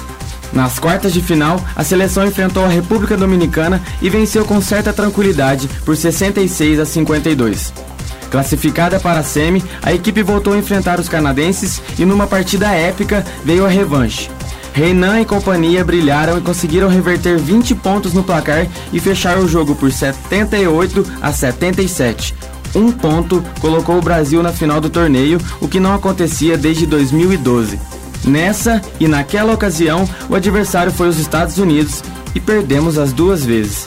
Nas 0.53 0.79
quartas 0.79 1.11
de 1.11 1.23
final, 1.23 1.59
a 1.75 1.83
seleção 1.83 2.27
enfrentou 2.27 2.63
a 2.63 2.69
República 2.69 3.17
Dominicana 3.17 3.81
e 4.03 4.11
venceu 4.11 4.45
com 4.45 4.61
certa 4.61 4.93
tranquilidade 4.93 5.67
por 5.87 5.97
66 5.97 6.79
a 6.79 6.85
52. 6.85 7.73
Classificada 8.31 9.01
para 9.01 9.21
a 9.21 9.23
semi, 9.23 9.65
a 9.81 9.95
equipe 9.95 10.23
voltou 10.23 10.53
a 10.53 10.59
enfrentar 10.59 11.01
os 11.01 11.09
canadenses 11.09 11.81
e 11.99 12.05
numa 12.05 12.27
partida 12.27 12.69
épica 12.69 13.25
veio 13.43 13.65
a 13.65 13.69
revanche. 13.69 14.31
Reinan 14.75 15.19
e 15.19 15.25
companhia 15.25 15.83
brilharam 15.83 16.37
e 16.37 16.43
conseguiram 16.43 16.89
reverter 16.89 17.39
20 17.39 17.75
pontos 17.77 18.13
no 18.13 18.23
placar 18.23 18.67
e 18.93 19.01
fechar 19.01 19.39
o 19.39 19.49
jogo 19.49 19.75
por 19.75 19.91
78 19.91 21.07
a 21.23 21.33
77. 21.33 22.35
Um 22.75 22.93
ponto 22.93 23.45
colocou 23.61 23.99
o 23.99 24.03
Brasil 24.03 24.43
na 24.43 24.53
final 24.53 24.81
do 24.81 24.91
torneio, 24.91 25.41
o 25.61 25.69
que 25.69 25.81
não 25.81 25.95
acontecia 25.95 26.57
desde 26.57 26.87
2012. 26.87 27.79
Nessa 28.25 28.81
e 28.99 29.09
naquela 29.09 29.53
ocasião, 29.53 30.09
o 30.29 30.35
adversário 30.35 30.93
foi 30.93 31.09
os 31.09 31.19
Estados 31.19 31.59
Unidos 31.59 32.03
e 32.35 32.41
perdemos 32.41 32.99
as 32.99 33.13
duas 33.13 33.45
vezes. 33.45 33.87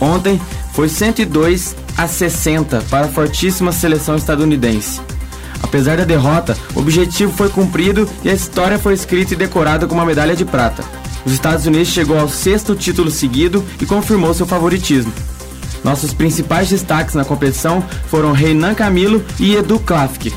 Ontem 0.00 0.40
foi 0.72 0.88
102 0.88 1.76
a 1.96 2.06
60 2.06 2.82
para 2.88 3.06
a 3.06 3.10
fortíssima 3.10 3.72
seleção 3.72 4.16
estadunidense. 4.16 5.00
Apesar 5.62 5.96
da 5.96 6.04
derrota, 6.04 6.56
o 6.74 6.78
objetivo 6.78 7.32
foi 7.32 7.48
cumprido 7.48 8.08
e 8.24 8.30
a 8.30 8.34
história 8.34 8.78
foi 8.78 8.94
escrita 8.94 9.34
e 9.34 9.36
decorada 9.36 9.86
com 9.86 9.94
uma 9.94 10.06
medalha 10.06 10.34
de 10.34 10.44
prata. 10.44 10.82
Os 11.26 11.32
Estados 11.32 11.66
Unidos 11.66 11.88
chegou 11.88 12.18
ao 12.18 12.28
sexto 12.28 12.74
título 12.74 13.10
seguido 13.10 13.64
e 13.80 13.84
confirmou 13.84 14.32
seu 14.32 14.46
favoritismo. 14.46 15.12
Nossos 15.84 16.12
principais 16.12 16.68
destaques 16.68 17.14
na 17.14 17.24
competição 17.24 17.82
foram 18.08 18.32
Reinan 18.32 18.74
Camilo 18.74 19.24
e 19.38 19.54
Edu 19.54 19.78
Klafke. 19.78 20.32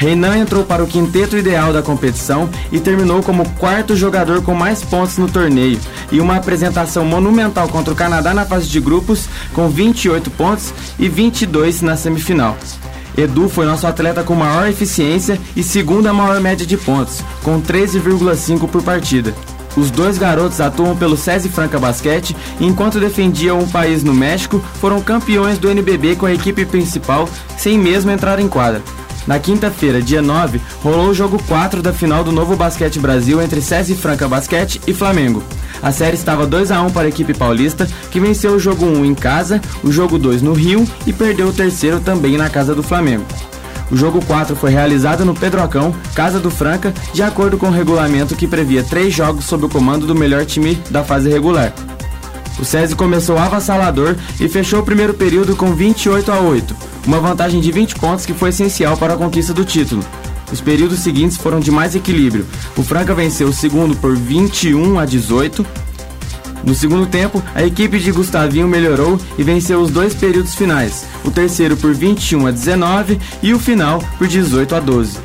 Reinan 0.00 0.38
entrou 0.38 0.64
para 0.64 0.82
o 0.82 0.86
quinteto 0.86 1.36
ideal 1.36 1.74
da 1.74 1.82
competição 1.82 2.48
e 2.72 2.80
terminou 2.80 3.22
como 3.22 3.46
quarto 3.50 3.94
jogador 3.94 4.40
com 4.42 4.54
mais 4.54 4.82
pontos 4.82 5.18
no 5.18 5.28
torneio, 5.28 5.78
e 6.10 6.20
uma 6.20 6.36
apresentação 6.36 7.04
monumental 7.04 7.68
contra 7.68 7.92
o 7.92 7.96
Canadá 7.96 8.32
na 8.32 8.46
fase 8.46 8.66
de 8.66 8.80
grupos, 8.80 9.28
com 9.52 9.68
28 9.68 10.30
pontos 10.30 10.72
e 10.98 11.06
22 11.06 11.82
na 11.82 11.98
semifinal. 11.98 12.56
Edu 13.14 13.46
foi 13.48 13.66
nosso 13.66 13.86
atleta 13.86 14.22
com 14.22 14.34
maior 14.34 14.68
eficiência 14.68 15.38
e 15.54 15.62
segunda 15.62 16.14
maior 16.14 16.40
média 16.40 16.66
de 16.66 16.78
pontos, 16.78 17.22
com 17.42 17.60
13,5 17.60 18.68
por 18.68 18.82
partida. 18.82 19.34
Os 19.76 19.90
dois 19.90 20.18
garotos 20.18 20.60
atuam 20.60 20.96
pelo 20.96 21.16
SESI 21.16 21.48
Franca 21.48 21.78
Basquete 21.78 22.36
e 22.58 22.66
enquanto 22.66 23.00
defendiam 23.00 23.60
o 23.60 23.68
país 23.68 24.02
no 24.02 24.12
México, 24.12 24.62
foram 24.80 25.00
campeões 25.00 25.58
do 25.58 25.70
NBB 25.70 26.16
com 26.16 26.26
a 26.26 26.32
equipe 26.32 26.64
principal, 26.64 27.28
sem 27.56 27.78
mesmo 27.78 28.10
entrar 28.10 28.38
em 28.40 28.48
quadra. 28.48 28.82
Na 29.26 29.38
quinta-feira, 29.38 30.00
dia 30.00 30.22
9, 30.22 30.60
rolou 30.82 31.08
o 31.08 31.14
jogo 31.14 31.40
4 31.46 31.82
da 31.82 31.92
final 31.92 32.24
do 32.24 32.32
Novo 32.32 32.56
Basquete 32.56 32.98
Brasil 32.98 33.40
entre 33.40 33.60
SESI 33.60 33.94
Franca 33.94 34.26
Basquete 34.26 34.80
e 34.86 34.94
Flamengo. 34.94 35.42
A 35.82 35.92
série 35.92 36.16
estava 36.16 36.46
2 36.46 36.70
a 36.70 36.82
1 36.82 36.90
para 36.90 37.06
a 37.06 37.08
equipe 37.08 37.32
paulista, 37.32 37.88
que 38.10 38.20
venceu 38.20 38.54
o 38.54 38.58
jogo 38.58 38.84
1 38.86 39.04
em 39.04 39.14
casa, 39.14 39.60
o 39.84 39.92
jogo 39.92 40.18
2 40.18 40.42
no 40.42 40.52
Rio 40.52 40.86
e 41.06 41.12
perdeu 41.12 41.48
o 41.48 41.52
terceiro 41.52 42.00
também 42.00 42.36
na 42.36 42.50
casa 42.50 42.74
do 42.74 42.82
Flamengo. 42.82 43.24
O 43.90 43.96
jogo 43.96 44.24
4 44.24 44.54
foi 44.54 44.70
realizado 44.70 45.24
no 45.24 45.34
Pedrocão, 45.34 45.94
Casa 46.14 46.38
do 46.38 46.50
Franca, 46.50 46.94
de 47.12 47.22
acordo 47.22 47.58
com 47.58 47.66
o 47.66 47.72
regulamento 47.72 48.36
que 48.36 48.46
previa 48.46 48.84
três 48.84 49.12
jogos 49.12 49.44
sob 49.44 49.64
o 49.64 49.68
comando 49.68 50.06
do 50.06 50.14
melhor 50.14 50.46
time 50.46 50.76
da 50.90 51.02
fase 51.02 51.28
regular. 51.28 51.72
O 52.58 52.64
SESI 52.64 52.94
começou 52.94 53.38
avassalador 53.38 54.16
e 54.38 54.48
fechou 54.48 54.80
o 54.80 54.84
primeiro 54.84 55.14
período 55.14 55.56
com 55.56 55.74
28 55.74 56.30
a 56.30 56.40
8, 56.40 56.76
uma 57.06 57.18
vantagem 57.18 57.60
de 57.60 57.72
20 57.72 57.96
pontos 57.96 58.26
que 58.26 58.34
foi 58.34 58.50
essencial 58.50 58.96
para 58.96 59.14
a 59.14 59.16
conquista 59.16 59.54
do 59.54 59.64
título. 59.64 60.04
Os 60.52 60.60
períodos 60.60 60.98
seguintes 60.98 61.36
foram 61.36 61.60
de 61.60 61.70
mais 61.70 61.94
equilíbrio. 61.94 62.46
O 62.76 62.82
Franca 62.82 63.14
venceu 63.14 63.48
o 63.48 63.52
segundo 63.52 63.96
por 63.96 64.16
21 64.16 64.98
a 64.98 65.06
18, 65.06 65.64
no 66.64 66.74
segundo 66.74 67.06
tempo, 67.06 67.42
a 67.54 67.64
equipe 67.64 67.98
de 67.98 68.12
Gustavinho 68.12 68.68
melhorou 68.68 69.18
e 69.38 69.42
venceu 69.42 69.80
os 69.80 69.90
dois 69.90 70.14
períodos 70.14 70.54
finais, 70.54 71.06
o 71.24 71.30
terceiro 71.30 71.76
por 71.76 71.94
21 71.94 72.46
a 72.46 72.50
19 72.50 73.18
e 73.42 73.54
o 73.54 73.58
final 73.58 74.02
por 74.18 74.26
18 74.26 74.74
a 74.74 74.80
12. 74.80 75.18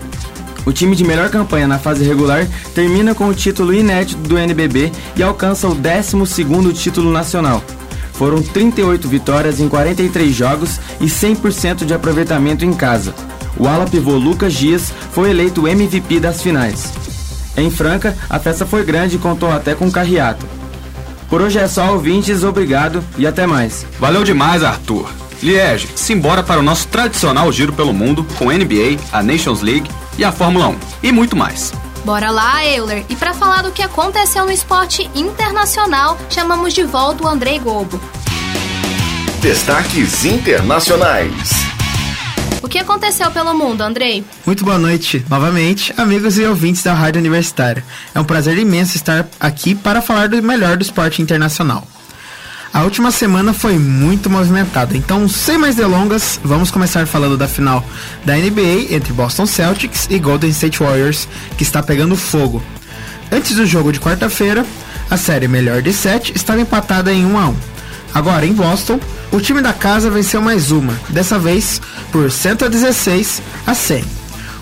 O 0.65 0.73
time 0.73 0.95
de 0.95 1.03
melhor 1.03 1.29
campanha 1.29 1.67
na 1.67 1.77
fase 1.77 2.03
regular 2.03 2.47
termina 2.73 3.13
com 3.13 3.27
o 3.27 3.33
título 3.33 3.73
inédito 3.73 4.21
do 4.27 4.37
NBB 4.37 4.91
e 5.15 5.21
alcança 5.21 5.67
o 5.67 5.75
12º 5.75 6.73
título 6.73 7.11
nacional. 7.11 7.61
Foram 8.13 8.41
38 8.41 9.07
vitórias 9.07 9.59
em 9.59 9.67
43 9.67 10.33
jogos 10.33 10.79
e 10.99 11.05
100% 11.05 11.85
de 11.85 11.93
aproveitamento 11.93 12.65
em 12.65 12.73
casa. 12.73 13.13
O 13.57 13.67
ala 13.67 13.85
pivô 13.85 14.13
Lucas 14.13 14.53
Dias 14.53 14.91
foi 15.11 15.29
eleito 15.29 15.67
MVP 15.67 16.19
das 16.19 16.41
finais. 16.41 16.91
Em 17.57 17.69
Franca, 17.69 18.17
a 18.29 18.39
festa 18.39 18.65
foi 18.65 18.83
grande 18.83 19.17
e 19.17 19.19
contou 19.19 19.51
até 19.51 19.75
com 19.75 19.91
carreata. 19.91 20.54
Por 21.29 21.41
hoje 21.41 21.59
é 21.59 21.67
só, 21.67 21.91
ouvintes, 21.93 22.43
obrigado 22.43 23.03
e 23.17 23.25
até 23.25 23.45
mais. 23.47 23.85
Valeu 23.99 24.23
demais, 24.23 24.63
Arthur. 24.63 25.09
Liege, 25.41 25.87
simbora 25.95 26.41
para 26.41 26.59
o 26.59 26.63
nosso 26.63 26.87
tradicional 26.87 27.51
giro 27.51 27.73
pelo 27.73 27.93
mundo 27.93 28.25
com 28.37 28.51
NBA, 28.51 28.99
a 29.11 29.21
Nations 29.21 29.61
League 29.61 29.89
e 30.17 30.23
a 30.23 30.31
Fórmula 30.31 30.69
1 30.69 30.77
e 31.03 31.11
muito 31.11 31.35
mais. 31.35 31.73
Bora 32.03 32.29
lá, 32.29 32.65
Euler. 32.65 33.03
E 33.09 33.15
para 33.15 33.33
falar 33.33 33.63
do 33.63 33.71
que 33.71 33.81
aconteceu 33.81 34.45
no 34.45 34.51
esporte 34.51 35.09
internacional, 35.15 36.17
chamamos 36.29 36.73
de 36.73 36.83
volta 36.83 37.23
o 37.23 37.27
Andrei 37.27 37.59
Gobo. 37.59 37.99
Destaques 39.41 40.23
internacionais. 40.23 41.74
O 42.65 42.67
que 42.67 42.79
aconteceu 42.79 43.29
pelo 43.29 43.53
mundo, 43.53 43.83
Andrei? 43.83 44.25
Muito 44.43 44.65
boa 44.65 44.79
noite, 44.79 45.23
novamente, 45.29 45.93
amigos 45.97 46.39
e 46.39 46.45
ouvintes 46.45 46.81
da 46.81 46.95
Rádio 46.95 47.19
Universitária. 47.19 47.85
É 48.11 48.19
um 48.19 48.23
prazer 48.23 48.57
imenso 48.57 48.97
estar 48.97 49.27
aqui 49.39 49.75
para 49.75 50.01
falar 50.01 50.29
do 50.29 50.41
melhor 50.41 50.75
do 50.75 50.81
esporte 50.81 51.21
internacional. 51.21 51.87
A 52.73 52.81
última 52.81 53.11
semana 53.11 53.53
foi 53.53 53.77
muito 53.77 54.31
movimentada, 54.31 54.97
então, 54.97 55.29
sem 55.29 55.59
mais 55.59 55.75
delongas, 55.75 56.39
vamos 56.43 56.71
começar 56.71 57.05
falando 57.05 57.37
da 57.37 57.47
final 57.47 57.85
da 58.25 58.35
NBA 58.35 58.95
entre 58.95 59.13
Boston 59.13 59.45
Celtics 59.45 60.07
e 60.09 60.17
Golden 60.17 60.49
State 60.49 60.79
Warriors, 60.79 61.27
que 61.55 61.61
está 61.61 61.83
pegando 61.83 62.15
fogo. 62.15 62.63
Antes 63.31 63.55
do 63.55 63.67
jogo 63.67 63.91
de 63.91 63.99
quarta-feira, 63.99 64.65
a 65.07 65.17
série 65.17 65.47
melhor 65.47 65.83
de 65.83 65.93
7 65.93 66.33
estava 66.35 66.61
empatada 66.61 67.13
em 67.13 67.27
1 67.27 67.37
a 67.37 67.49
1. 67.49 67.74
Agora, 68.15 68.45
em 68.45 68.53
Boston, 68.53 68.97
o 69.29 69.41
time 69.41 69.61
da 69.61 69.73
casa 69.73 70.09
venceu 70.09 70.41
mais 70.41 70.71
uma, 70.71 70.93
dessa 71.09 71.37
vez 71.37 71.81
por 72.13 72.31
116 72.31 73.41
a 73.67 73.75
100. 73.75 74.05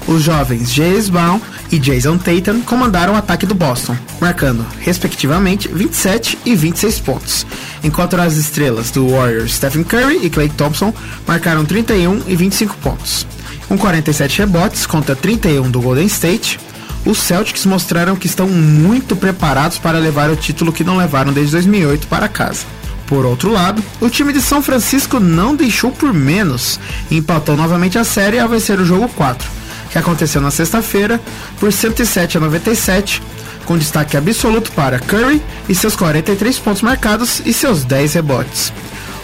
Os 0.07 0.24
jovens 0.24 0.74
James 0.74 1.07
Brown 1.07 1.39
e 1.72 1.77
Jason 1.77 2.17
Tatum 2.17 2.62
comandaram 2.62 3.13
o 3.13 3.15
ataque 3.15 3.45
do 3.45 3.53
Boston, 3.53 3.95
marcando, 4.19 4.65
respectivamente, 4.79 5.67
27 5.67 6.39
e 6.43 6.55
26 6.55 7.00
pontos, 7.01 7.45
enquanto 7.83 8.15
as 8.15 8.38
estrelas 8.38 8.89
do 8.89 9.07
Warriors 9.10 9.53
Stephen 9.53 9.83
Curry 9.83 10.25
e 10.25 10.31
Klay 10.31 10.50
Thompson 10.50 10.91
marcaram 11.27 11.63
31 11.63 12.24
e 12.27 12.36
25 12.36 12.75
pontos. 12.77 13.27
Com 13.67 13.77
47 13.77 14.39
rebotes 14.39 14.88
contra 14.88 15.15
31 15.15 15.69
do 15.69 15.79
Golden 15.79 16.07
State, 16.07 16.60
os 17.05 17.19
Celtics 17.19 17.67
mostraram 17.67 18.15
que 18.15 18.25
estão 18.25 18.48
muito 18.48 19.15
preparados 19.15 19.77
para 19.77 20.00
levar 20.00 20.31
o 20.31 20.36
título 20.36 20.74
que 20.74 20.83
não 20.83 20.98
levaram 20.98 21.31
desde 21.31 21.51
2008 21.51 22.07
para 22.07 22.27
casa. 22.27 22.65
Por 23.13 23.27
outro 23.27 23.51
lado, 23.51 23.84
o 24.01 24.10
time 24.10 24.34
de 24.34 24.41
São 24.41 24.60
Francisco 24.60 25.20
não 25.20 25.55
deixou 25.55 25.91
por 25.91 26.12
menos 26.12 26.79
empatou 27.12 27.55
novamente 27.55 27.96
a 27.96 28.03
série 28.03 28.39
ao 28.39 28.50
vencer 28.50 28.79
o 28.79 28.86
jogo 28.86 29.08
4, 29.08 29.48
que 29.91 30.00
aconteceu 30.00 30.41
na 30.41 30.50
sexta-feira 30.50 31.22
por 31.60 31.72
107 31.72 32.38
a 32.38 32.41
97, 32.41 33.22
com 33.65 33.77
destaque 33.77 34.17
absoluto 34.17 34.72
para 34.72 34.98
Curry 34.98 35.43
e 35.70 35.75
seus 35.75 35.96
43 35.96 36.58
pontos 36.58 36.82
marcados 36.82 37.39
e 37.46 37.53
seus 37.53 37.84
10 37.84 38.15
rebotes. 38.15 38.74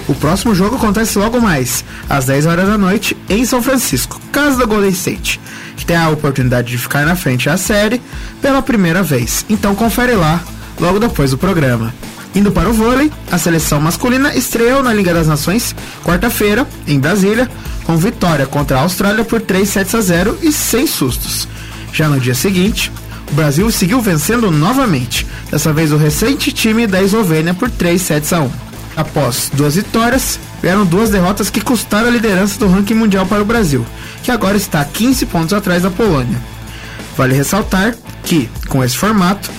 O 0.08 0.13
próximo 0.13 0.53
jogo 0.53 0.75
acontece 0.75 1.17
logo 1.17 1.41
mais, 1.41 1.84
às 2.08 2.25
10 2.25 2.46
horas 2.46 2.67
da 2.67 2.77
noite, 2.77 3.17
em 3.27 3.43
São 3.43 3.60
Francisco, 3.60 4.22
casa 4.31 4.60
da 4.60 4.65
Golden 4.65 4.91
State, 4.91 5.41
que 5.75 5.84
tem 5.84 5.98
a 5.98 6.10
oportunidade 6.10 6.67
de 6.69 6.77
ficar 6.77 7.08
na 7.08 7.15
frente 7.15 7.50
da 7.50 7.58
série 7.58 8.00
pela 8.39 8.62
primeira 8.62 9.01
vez. 9.01 9.48
Então 9.50 9.74
confere 9.74 10.13
lá, 10.13 10.43
logo 10.79 11.00
depois 11.00 11.31
do 11.31 11.39
programa. 11.39 11.91
Indo 12.36 12.51
para 12.51 12.69
o 12.69 12.74
vôlei, 12.74 13.12
a 13.31 13.38
seleção 13.38 13.81
masculina 13.81 14.36
estreou 14.36 14.83
na 14.83 14.93
Liga 14.93 15.13
das 15.13 15.27
Nações 15.27 15.75
quarta-feira, 16.03 16.67
em 16.88 17.00
Brasília, 17.00 17.50
com 17.86 17.98
vitória 17.98 18.45
contra 18.45 18.77
a 18.77 18.81
Austrália 18.81 19.24
por 19.24 19.41
3 19.41 19.67
sets 19.67 19.95
a 19.95 20.01
0 20.01 20.38
e 20.41 20.51
sem 20.51 20.86
sustos. 20.86 21.48
Já 21.91 22.07
no 22.07 22.19
dia 22.19 22.36
seguinte, 22.36 22.91
o 23.31 23.33
Brasil 23.33 23.69
seguiu 23.71 24.00
vencendo 24.00 24.51
novamente, 24.51 25.25
dessa 25.50 25.74
vez 25.74 25.91
o 25.91 25.98
recente 25.98 26.51
time 26.51 26.86
da 26.86 27.01
Eslovênia 27.01 27.53
por 27.53 27.69
3 27.69 28.00
sets 28.00 28.31
a 28.31 28.41
1. 28.41 28.51
Após 28.95 29.50
duas 29.53 29.75
vitórias, 29.75 30.39
vieram 30.62 30.86
duas 30.86 31.09
derrotas 31.09 31.50
que 31.50 31.62
custaram 31.62 32.09
a 32.09 32.12
liderança 32.12 32.59
do 32.59 32.67
ranking 32.67 32.93
mundial 32.93 33.25
para 33.25 33.41
o 33.41 33.45
Brasil, 33.45 33.86
que 34.24 34.29
agora 34.29 34.57
está 34.57 34.83
15 34.83 35.25
pontos 35.27 35.53
atrás 35.53 35.83
da 35.83 35.89
Polônia. 35.89 36.39
Vale 37.17 37.33
ressaltar 37.33 37.95
que, 38.24 38.50
com 38.67 38.83
esse 38.83 38.98
formato, 38.98 39.50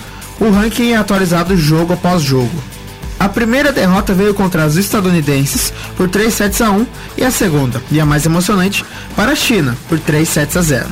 o 0.40 0.50
ranking 0.50 0.92
é 0.92 0.96
atualizado 0.96 1.56
jogo 1.56 1.92
após 1.92 2.22
jogo. 2.22 2.50
A 3.18 3.28
primeira 3.28 3.70
derrota 3.70 4.14
veio 4.14 4.32
contra 4.32 4.66
os 4.66 4.78
estadunidenses 4.78 5.72
por 5.94 6.08
3 6.08 6.32
sets 6.32 6.62
a 6.62 6.70
1 6.70 6.86
e 7.18 7.24
a 7.24 7.30
segunda, 7.30 7.82
e 7.92 8.00
a 8.00 8.06
mais 8.06 8.24
emocionante, 8.24 8.82
para 9.14 9.32
a 9.32 9.36
China 9.36 9.76
por 9.88 10.00
3 10.00 10.26
sets 10.26 10.56
a 10.56 10.62
0. 10.62 10.86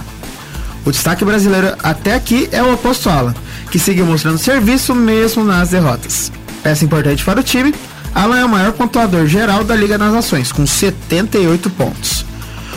O 0.84 0.90
destaque 0.90 1.24
brasileiro 1.24 1.74
até 1.82 2.14
aqui 2.14 2.48
é 2.52 2.62
o 2.62 2.72
Aposto 2.72 3.08
Alan, 3.08 3.34
que 3.70 3.78
seguiu 3.78 4.04
mostrando 4.04 4.36
serviço 4.36 4.94
mesmo 4.94 5.42
nas 5.42 5.70
derrotas. 5.70 6.30
Peça 6.62 6.84
importante 6.84 7.24
para 7.24 7.40
o 7.40 7.42
time, 7.42 7.74
Alan 8.14 8.38
é 8.38 8.44
o 8.44 8.48
maior 8.48 8.72
pontuador 8.72 9.26
geral 9.26 9.64
da 9.64 9.74
Liga 9.74 9.96
das 9.96 10.12
Nações, 10.12 10.52
com 10.52 10.66
78 10.66 11.70
pontos. 11.70 12.26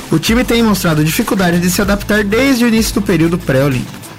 O 0.10 0.20
time 0.20 0.46
tem 0.46 0.64
mostrado 0.64 1.04
dificuldade 1.04 1.60
de 1.60 1.70
se 1.70 1.82
adaptar 1.82 2.24
desde 2.24 2.64
o 2.64 2.68
início 2.68 2.94
do 2.94 3.02
período 3.02 3.38
pré-olímpico. 3.38 4.11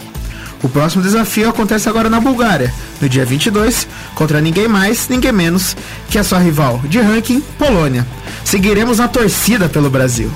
O 0.63 0.69
próximo 0.69 1.03
desafio 1.03 1.49
acontece 1.49 1.89
agora 1.89 2.09
na 2.09 2.21
Bulgária, 2.21 2.73
no 3.01 3.09
dia 3.09 3.25
22, 3.25 3.89
contra 4.15 4.41
ninguém 4.41 4.69
mais, 4.69 5.09
ninguém 5.09 5.33
menos 5.33 5.77
que 6.09 6.19
a 6.19 6.25
sua 6.25 6.39
rival 6.39 6.81
de 6.85 7.01
ranking, 7.01 7.41
Polônia. 7.59 8.07
Seguiremos 8.45 8.99
na 8.99 9.09
torcida 9.09 9.69
pelo 9.69 9.91
Brasil. 9.91 10.31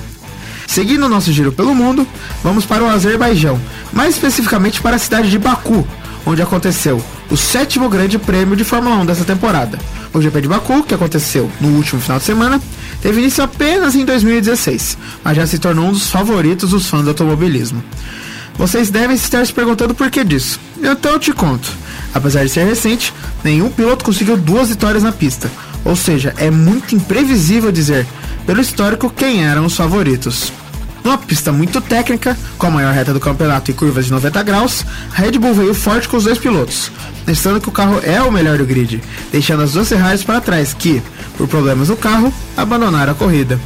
Seguindo 0.67 1.07
nosso 1.07 1.31
giro 1.31 1.53
pelo 1.53 1.73
mundo, 1.73 2.05
vamos 2.43 2.65
para 2.65 2.83
o 2.83 2.89
Azerbaijão, 2.89 3.59
mais 3.93 4.15
especificamente 4.15 4.81
para 4.81 4.97
a 4.97 4.99
cidade 4.99 5.31
de 5.31 5.39
Baku, 5.39 5.87
onde 6.25 6.41
aconteceu 6.41 7.01
o 7.31 7.37
sétimo 7.37 7.87
grande 7.87 8.19
prêmio 8.19 8.55
de 8.55 8.65
Fórmula 8.65 8.97
1 8.97 9.05
dessa 9.05 9.23
temporada. 9.23 9.79
O 10.13 10.21
GP 10.21 10.41
de 10.41 10.47
Baku, 10.49 10.83
que 10.83 10.93
aconteceu 10.93 11.49
no 11.61 11.69
último 11.69 12.01
final 12.01 12.19
de 12.19 12.25
semana, 12.25 12.61
teve 13.01 13.21
início 13.21 13.43
apenas 13.43 13.95
em 13.95 14.03
2016, 14.03 14.97
mas 15.23 15.37
já 15.37 15.47
se 15.47 15.57
tornou 15.57 15.87
um 15.87 15.91
dos 15.93 16.09
favoritos 16.09 16.71
dos 16.71 16.87
fãs 16.87 17.03
do 17.03 17.09
automobilismo. 17.09 17.81
Vocês 18.57 18.89
devem 18.89 19.15
estar 19.15 19.45
se 19.45 19.53
perguntando 19.53 19.93
por 19.93 20.09
que 20.09 20.23
disso. 20.23 20.59
Então 20.79 21.11
eu 21.11 21.19
te 21.19 21.31
conto. 21.31 21.69
Apesar 22.13 22.43
de 22.43 22.49
ser 22.49 22.65
recente, 22.65 23.13
nenhum 23.43 23.69
piloto 23.69 24.03
conseguiu 24.03 24.35
duas 24.35 24.69
vitórias 24.69 25.03
na 25.03 25.11
pista. 25.11 25.49
Ou 25.85 25.95
seja, 25.95 26.33
é 26.37 26.49
muito 26.49 26.95
imprevisível 26.95 27.71
dizer, 27.71 28.05
pelo 28.45 28.59
histórico, 28.59 29.09
quem 29.09 29.45
eram 29.45 29.65
os 29.65 29.75
favoritos. 29.75 30.51
Numa 31.03 31.17
pista 31.17 31.53
muito 31.53 31.79
técnica, 31.79 32.37
com 32.57 32.67
a 32.67 32.71
maior 32.71 32.93
reta 32.93 33.13
do 33.13 33.19
campeonato 33.19 33.71
e 33.71 33.73
curvas 33.73 34.05
de 34.05 34.11
90 34.11 34.43
graus, 34.43 34.85
a 35.13 35.21
Red 35.21 35.39
Bull 35.39 35.53
veio 35.53 35.73
forte 35.73 36.09
com 36.09 36.17
os 36.17 36.25
dois 36.25 36.37
pilotos, 36.37 36.91
mostrando 37.25 37.61
que 37.61 37.69
o 37.69 37.71
carro 37.71 38.01
é 38.03 38.21
o 38.21 38.31
melhor 38.31 38.57
do 38.57 38.65
grid, 38.65 39.01
deixando 39.31 39.63
as 39.63 39.71
duas 39.71 39.87
Ferraris 39.87 40.23
para 40.23 40.41
trás 40.41 40.73
que, 40.73 41.01
por 41.37 41.47
problemas 41.47 41.87
no 41.87 41.95
carro, 41.95 42.33
abandonaram 42.57 43.13
a 43.13 43.15
corrida. 43.15 43.57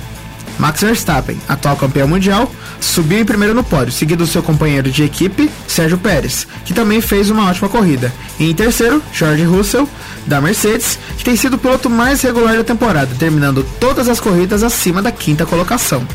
Max 0.60 0.82
Verstappen, 0.82 1.38
atual 1.48 1.76
campeão 1.76 2.08
mundial, 2.08 2.52
subiu 2.80 3.20
em 3.20 3.26
primeiro 3.26 3.54
no 3.54 3.64
pódio, 3.64 3.92
seguido 3.92 4.26
do 4.26 4.30
seu 4.30 4.44
companheiro 4.44 4.92
de 4.92 5.04
equipe, 5.04 5.50
Sérgio 5.68 5.98
Pérez, 5.98 6.48
que 6.66 6.74
também 6.74 7.02
fez 7.02 7.30
uma 7.30 7.50
ótima 7.50 7.70
corrida. 7.70 8.14
E 8.40 8.50
em 8.50 8.54
terceiro, 8.54 9.02
George 9.14 9.44
Russell, 9.44 9.88
da 10.26 10.40
Mercedes, 10.40 11.00
que 11.18 11.24
tem 11.24 11.36
sido 11.36 11.56
o 11.56 11.60
piloto 11.60 11.90
mais 11.90 12.22
regular 12.22 12.56
da 12.56 12.64
temporada, 12.64 13.16
terminando 13.18 13.66
todas 13.80 14.08
as 14.08 14.20
corridas 14.20 14.64
acima 14.64 15.02
da 15.02 15.12
quinta 15.12 15.46
colocação. 15.46 16.06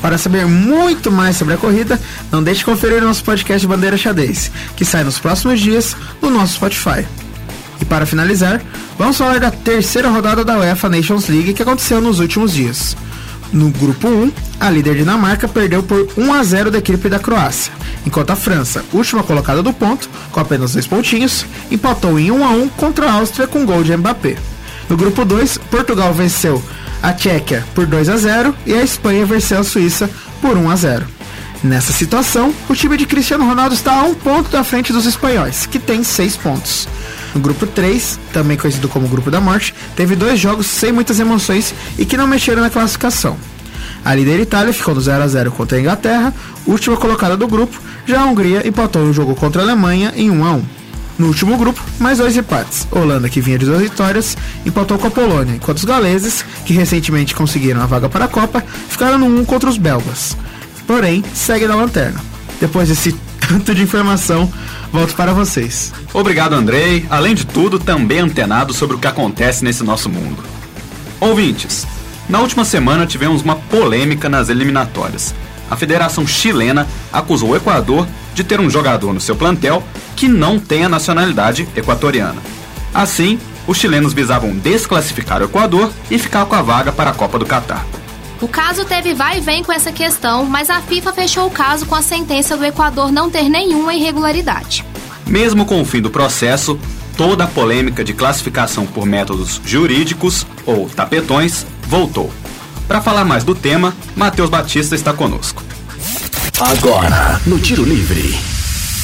Para 0.00 0.16
saber 0.16 0.46
muito 0.46 1.10
mais 1.10 1.36
sobre 1.36 1.54
a 1.54 1.58
corrida, 1.58 2.00
não 2.30 2.42
deixe 2.42 2.60
de 2.60 2.66
conferir 2.66 3.02
nosso 3.02 3.24
podcast 3.24 3.66
Bandeira 3.66 3.96
Xadez, 3.96 4.50
que 4.76 4.84
sai 4.84 5.02
nos 5.02 5.18
próximos 5.18 5.60
dias 5.60 5.96
no 6.22 6.30
nosso 6.30 6.54
Spotify. 6.54 7.04
E 7.80 7.84
para 7.84 8.06
finalizar, 8.06 8.60
vamos 8.96 9.16
falar 9.16 9.40
da 9.40 9.50
terceira 9.50 10.08
rodada 10.08 10.44
da 10.44 10.58
UEFA 10.58 10.88
Nations 10.88 11.28
League 11.28 11.54
que 11.54 11.62
aconteceu 11.62 12.00
nos 12.00 12.20
últimos 12.20 12.52
dias. 12.52 12.96
No 13.52 13.70
grupo 13.70 14.08
1, 14.08 14.32
a 14.60 14.70
líder 14.70 14.96
Dinamarca 14.96 15.48
perdeu 15.48 15.82
por 15.82 16.08
1 16.16 16.32
a 16.32 16.42
0 16.42 16.70
da 16.70 16.78
equipe 16.78 17.08
da 17.08 17.18
Croácia, 17.18 17.72
enquanto 18.06 18.30
a 18.30 18.36
França, 18.36 18.84
última 18.92 19.22
colocada 19.22 19.62
do 19.62 19.72
ponto, 19.72 20.08
com 20.30 20.40
apenas 20.40 20.74
dois 20.74 20.86
pontinhos, 20.86 21.46
empatou 21.70 22.18
em 22.18 22.30
1 22.30 22.44
a 22.44 22.50
1 22.50 22.68
contra 22.70 23.06
a 23.08 23.12
Áustria 23.14 23.46
com 23.46 23.64
gol 23.64 23.82
de 23.82 23.96
Mbappé. 23.96 24.36
No 24.88 24.96
grupo 24.96 25.24
2, 25.24 25.58
Portugal 25.70 26.12
venceu 26.12 26.62
a 27.02 27.12
Tchequia 27.12 27.64
por 27.74 27.86
2 27.86 28.08
a 28.08 28.16
0 28.16 28.54
e 28.66 28.74
a 28.74 28.82
Espanha 28.82 29.24
venceu 29.24 29.60
a 29.60 29.64
Suíça 29.64 30.10
por 30.40 30.56
1 30.56 30.70
a 30.70 30.76
0. 30.76 31.06
Nessa 31.62 31.92
situação, 31.92 32.54
o 32.68 32.74
time 32.74 32.96
de 32.96 33.04
Cristiano 33.04 33.44
Ronaldo 33.46 33.74
está 33.74 34.00
a 34.00 34.04
um 34.04 34.14
ponto 34.14 34.50
da 34.50 34.62
frente 34.62 34.92
dos 34.92 35.06
espanhóis, 35.06 35.66
que 35.66 35.78
tem 35.78 36.04
seis 36.04 36.36
pontos. 36.36 36.86
No 37.34 37.40
grupo 37.40 37.66
3, 37.66 38.18
também 38.32 38.56
conhecido 38.56 38.88
como 38.88 39.08
Grupo 39.08 39.30
da 39.30 39.40
Morte, 39.40 39.74
teve 39.94 40.16
dois 40.16 40.38
jogos 40.38 40.66
sem 40.66 40.92
muitas 40.92 41.20
emoções 41.20 41.74
e 41.98 42.04
que 42.04 42.16
não 42.16 42.26
mexeram 42.26 42.62
na 42.62 42.70
classificação. 42.70 43.36
A 44.04 44.14
líder 44.14 44.40
Itália 44.40 44.72
ficou 44.72 44.94
no 44.94 45.00
0 45.00 45.22
a 45.22 45.28
0 45.28 45.52
contra 45.52 45.76
a 45.76 45.80
Inglaterra, 45.80 46.34
última 46.66 46.96
colocada 46.96 47.36
do 47.36 47.46
grupo, 47.46 47.78
já 48.06 48.20
a 48.20 48.24
Hungria 48.24 48.66
empatou 48.66 49.04
no 49.04 49.12
jogo 49.12 49.34
contra 49.34 49.60
a 49.60 49.64
Alemanha 49.64 50.12
em 50.16 50.30
1 50.30 50.44
a 50.44 50.52
1. 50.52 50.64
No 51.18 51.26
último 51.26 51.58
grupo, 51.58 51.82
mais 51.98 52.18
dois 52.18 52.36
empates. 52.36 52.86
Holanda, 52.92 53.28
que 53.28 53.40
vinha 53.40 53.58
de 53.58 53.66
duas 53.66 53.82
vitórias, 53.82 54.36
empatou 54.64 54.96
com 54.98 55.08
a 55.08 55.10
Polônia, 55.10 55.56
enquanto 55.56 55.78
os 55.78 55.84
galeses, 55.84 56.44
que 56.64 56.72
recentemente 56.72 57.34
conseguiram 57.34 57.82
a 57.82 57.86
vaga 57.86 58.08
para 58.08 58.26
a 58.26 58.28
Copa, 58.28 58.64
ficaram 58.88 59.18
no 59.18 59.26
1 59.40 59.44
contra 59.44 59.68
os 59.68 59.76
belgas. 59.76 60.36
Porém, 60.86 61.24
segue 61.34 61.66
na 61.66 61.74
lanterna. 61.74 62.20
Depois 62.60 62.88
desse 62.88 63.12
tanto 63.48 63.74
de 63.74 63.82
informação, 63.82 64.50
volto 64.92 65.14
para 65.14 65.32
vocês. 65.32 65.92
Obrigado, 66.12 66.54
Andrei. 66.54 67.06
Além 67.10 67.34
de 67.34 67.46
tudo, 67.46 67.78
também 67.78 68.20
antenado 68.20 68.72
sobre 68.72 68.96
o 68.96 68.98
que 68.98 69.06
acontece 69.06 69.64
nesse 69.64 69.84
nosso 69.84 70.08
mundo. 70.08 70.42
Ouvintes, 71.20 71.86
na 72.28 72.40
última 72.40 72.64
semana 72.64 73.06
tivemos 73.06 73.42
uma 73.42 73.56
polêmica 73.56 74.28
nas 74.28 74.48
eliminatórias. 74.48 75.34
A 75.70 75.76
Federação 75.76 76.26
Chilena 76.26 76.86
acusou 77.12 77.50
o 77.50 77.56
Equador 77.56 78.06
de 78.34 78.44
ter 78.44 78.60
um 78.60 78.70
jogador 78.70 79.12
no 79.12 79.20
seu 79.20 79.36
plantel 79.36 79.82
que 80.14 80.28
não 80.28 80.58
tem 80.58 80.84
a 80.84 80.88
nacionalidade 80.88 81.68
equatoriana. 81.76 82.40
Assim, 82.94 83.38
os 83.66 83.76
chilenos 83.76 84.12
visavam 84.12 84.56
desclassificar 84.56 85.42
o 85.42 85.44
Equador 85.44 85.90
e 86.10 86.18
ficar 86.18 86.46
com 86.46 86.54
a 86.54 86.62
vaga 86.62 86.92
para 86.92 87.10
a 87.10 87.14
Copa 87.14 87.38
do 87.38 87.44
Catar. 87.44 87.84
O 88.40 88.46
caso 88.46 88.84
teve 88.84 89.14
vai 89.14 89.38
e 89.38 89.40
vem 89.40 89.64
com 89.64 89.72
essa 89.72 89.90
questão, 89.90 90.44
mas 90.44 90.70
a 90.70 90.80
FIFA 90.80 91.12
fechou 91.12 91.46
o 91.46 91.50
caso 91.50 91.86
com 91.86 91.94
a 91.94 92.02
sentença 92.02 92.56
do 92.56 92.64
Equador 92.64 93.10
não 93.10 93.28
ter 93.28 93.48
nenhuma 93.48 93.94
irregularidade. 93.94 94.84
Mesmo 95.26 95.66
com 95.66 95.80
o 95.80 95.84
fim 95.84 96.00
do 96.00 96.08
processo, 96.08 96.78
toda 97.16 97.44
a 97.44 97.48
polêmica 97.48 98.04
de 98.04 98.14
classificação 98.14 98.86
por 98.86 99.04
métodos 99.04 99.60
jurídicos 99.64 100.46
ou 100.64 100.88
tapetões 100.88 101.66
voltou. 101.82 102.32
Para 102.86 103.02
falar 103.02 103.24
mais 103.24 103.42
do 103.42 103.54
tema, 103.56 103.94
Matheus 104.14 104.48
Batista 104.48 104.94
está 104.94 105.12
conosco. 105.12 105.62
Agora, 106.60 107.40
no 107.44 107.58
Tiro 107.58 107.84
Livre. 107.84 108.38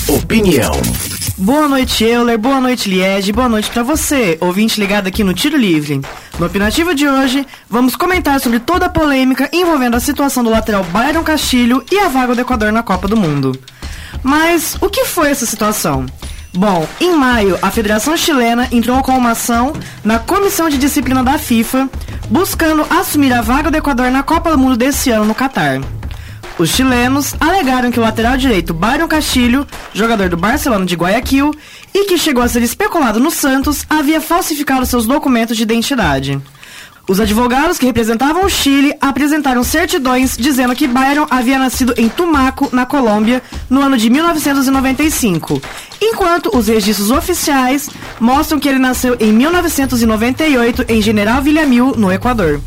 Opinião. 0.08 0.72
Boa 1.36 1.68
noite, 1.68 2.04
Euler. 2.04 2.38
Boa 2.38 2.60
noite, 2.60 2.88
Liege. 2.88 3.32
Boa 3.32 3.48
noite 3.48 3.68
para 3.68 3.82
você, 3.82 4.38
ouvinte 4.40 4.80
ligado 4.80 5.08
aqui 5.08 5.24
no 5.24 5.34
Tiro 5.34 5.56
Livre. 5.56 6.00
No 6.38 6.46
opinativo 6.46 6.94
de 6.94 7.08
hoje, 7.08 7.46
vamos 7.70 7.94
comentar 7.94 8.40
sobre 8.40 8.58
toda 8.58 8.86
a 8.86 8.88
polêmica 8.88 9.48
envolvendo 9.52 9.96
a 9.96 10.00
situação 10.00 10.42
do 10.42 10.50
lateral 10.50 10.82
Byron 10.82 11.22
Castilho 11.22 11.84
e 11.92 11.98
a 11.98 12.08
vaga 12.08 12.34
do 12.34 12.40
Equador 12.40 12.72
na 12.72 12.82
Copa 12.82 13.06
do 13.06 13.16
Mundo. 13.16 13.56
Mas 14.20 14.76
o 14.80 14.90
que 14.90 15.04
foi 15.04 15.30
essa 15.30 15.46
situação? 15.46 16.06
Bom, 16.52 16.88
em 17.00 17.14
maio, 17.14 17.56
a 17.62 17.70
Federação 17.70 18.16
Chilena 18.16 18.68
entrou 18.72 19.00
com 19.02 19.16
uma 19.16 19.30
ação 19.30 19.72
na 20.02 20.18
Comissão 20.18 20.68
de 20.68 20.76
Disciplina 20.76 21.22
da 21.22 21.38
FIFA, 21.38 21.88
buscando 22.28 22.84
assumir 22.90 23.32
a 23.32 23.40
vaga 23.40 23.70
do 23.70 23.76
Equador 23.76 24.10
na 24.10 24.24
Copa 24.24 24.50
do 24.50 24.58
Mundo 24.58 24.76
desse 24.76 25.10
ano 25.10 25.24
no 25.24 25.34
Catar. 25.36 25.80
Os 26.56 26.70
chilenos 26.70 27.34
alegaram 27.40 27.90
que 27.90 27.98
o 27.98 28.02
lateral 28.02 28.36
direito 28.36 28.72
Byron 28.72 29.08
Castilho, 29.08 29.66
jogador 29.92 30.28
do 30.28 30.36
Barcelona 30.36 30.86
de 30.86 30.94
Guayaquil, 30.94 31.52
e 31.94 32.06
que 32.06 32.18
chegou 32.18 32.42
a 32.42 32.48
ser 32.48 32.62
especulado 32.62 33.20
no 33.20 33.30
Santos, 33.30 33.86
havia 33.88 34.20
falsificado 34.20 34.84
seus 34.84 35.06
documentos 35.06 35.56
de 35.56 35.62
identidade. 35.62 36.42
Os 37.06 37.20
advogados 37.20 37.78
que 37.78 37.84
representavam 37.84 38.46
o 38.46 38.48
Chile 38.48 38.94
apresentaram 38.98 39.62
certidões 39.62 40.38
dizendo 40.38 40.74
que 40.74 40.88
Byron 40.88 41.26
havia 41.30 41.58
nascido 41.58 41.92
em 41.98 42.08
Tumaco, 42.08 42.70
na 42.72 42.86
Colômbia, 42.86 43.42
no 43.68 43.82
ano 43.82 43.98
de 43.98 44.08
1995, 44.08 45.60
enquanto 46.00 46.56
os 46.56 46.66
registros 46.66 47.10
oficiais 47.10 47.90
mostram 48.18 48.58
que 48.58 48.66
ele 48.66 48.78
nasceu 48.78 49.16
em 49.20 49.32
1998 49.32 50.86
em 50.88 51.02
General 51.02 51.42
Villamil, 51.42 51.92
no 51.94 52.10
Equador. 52.10 52.60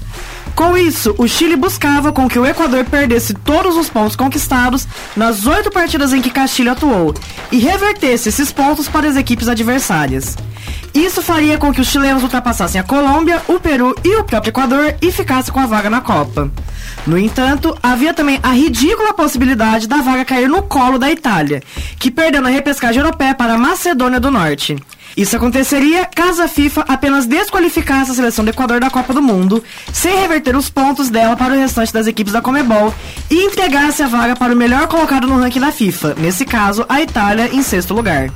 Com 0.58 0.76
isso, 0.76 1.14
o 1.20 1.28
Chile 1.28 1.56
buscava 1.56 2.12
com 2.12 2.28
que 2.28 2.40
o 2.40 2.44
Equador 2.44 2.84
perdesse 2.84 3.36
todos 3.36 3.78
os 3.78 3.90
pontos 3.90 4.16
conquistados 4.16 4.88
nas 5.16 5.46
oito 5.46 5.70
partidas 5.70 6.12
em 6.14 6.20
que 6.20 6.32
Castilho 6.32 6.72
atuou 6.72 7.14
e 7.52 7.60
revertesse 7.60 8.30
esses 8.30 8.52
pontos 8.52 8.88
para 8.88 9.08
as 9.08 9.16
equipes 9.16 9.48
adversárias. 9.48 10.36
Isso 10.96 11.22
faria 11.22 11.60
com 11.60 11.72
que 11.72 11.80
os 11.80 11.88
chilenos 11.88 12.24
ultrapassassem 12.24 12.82
a 12.82 12.84
Colômbia, 12.84 13.40
o 13.48 13.60
Peru 13.60 13.96
e 14.04 14.16
o 14.16 14.24
próprio 14.24 14.50
Equador 14.50 14.96
e 15.00 15.12
ficassem 15.12 15.54
com 15.54 15.60
a 15.60 15.68
vaga 15.68 15.92
na 15.92 16.02
Copa. 16.02 16.52
No 17.06 17.20
entanto, 17.20 17.78
havia 17.84 18.12
também 18.12 18.40
a 18.42 18.50
ridícula 18.50 19.14
possibilidade 19.14 19.88
da 19.88 19.98
vaga 19.98 20.26
cair 20.26 20.50
no 20.50 20.64
colo 20.64 20.98
da 20.98 21.12
Itália, 21.12 21.62
que 22.00 22.10
perdeu 22.10 22.42
na 22.42 22.50
repescagem 22.50 23.00
europeia 23.00 23.36
para 23.36 23.54
a 23.54 23.58
Macedônia 23.60 24.20
do 24.20 24.32
Norte. 24.32 24.76
Isso 25.18 25.36
aconteceria 25.36 26.06
caso 26.06 26.44
a 26.44 26.48
FIFA 26.48 26.86
apenas 26.88 27.26
desqualificasse 27.26 28.12
a 28.12 28.14
seleção 28.14 28.46
do 28.46 28.52
Equador 28.52 28.80
da 28.80 28.88
Copa 28.88 29.16
do 29.16 29.22
Mundo, 29.22 29.64
sem 29.92 30.16
reverter 30.16 30.56
os 30.56 30.70
pontos 30.70 31.10
dela 31.10 31.36
para 31.36 31.56
o 31.56 31.58
restante 31.58 31.92
das 31.92 32.06
equipes 32.06 32.32
da 32.32 32.40
Comebol 32.40 32.94
e 33.28 33.44
entregasse 33.44 34.04
a 34.04 34.08
vaga 34.08 34.36
para 34.36 34.54
o 34.54 34.56
melhor 34.56 34.86
colocado 34.86 35.26
no 35.26 35.40
ranking 35.40 35.60
da 35.60 35.72
FIFA, 35.72 36.14
nesse 36.20 36.46
caso, 36.46 36.86
a 36.88 37.02
Itália, 37.02 37.50
em 37.52 37.64
sexto 37.64 37.96
lugar. 37.96 38.30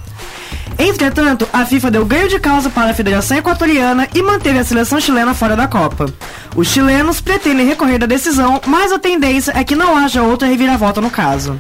Entretanto, 0.79 1.47
a 1.53 1.63
FIFA 1.63 1.91
deu 1.91 2.03
ganho 2.03 2.27
de 2.27 2.39
causa 2.39 2.67
para 2.67 2.89
a 2.89 2.93
Federação 2.95 3.37
Equatoriana 3.37 4.07
e 4.15 4.23
manteve 4.23 4.57
a 4.57 4.63
seleção 4.63 4.99
chilena 4.99 5.35
fora 5.35 5.55
da 5.55 5.67
Copa. 5.67 6.11
Os 6.55 6.67
chilenos 6.67 7.21
pretendem 7.21 7.67
recorrer 7.67 7.99
da 7.99 8.07
decisão, 8.07 8.59
mas 8.65 8.91
a 8.91 8.97
tendência 8.97 9.53
é 9.55 9.63
que 9.63 9.75
não 9.75 9.95
haja 9.95 10.23
outra 10.23 10.47
reviravolta 10.47 10.99
no 10.99 11.11
caso. 11.11 11.59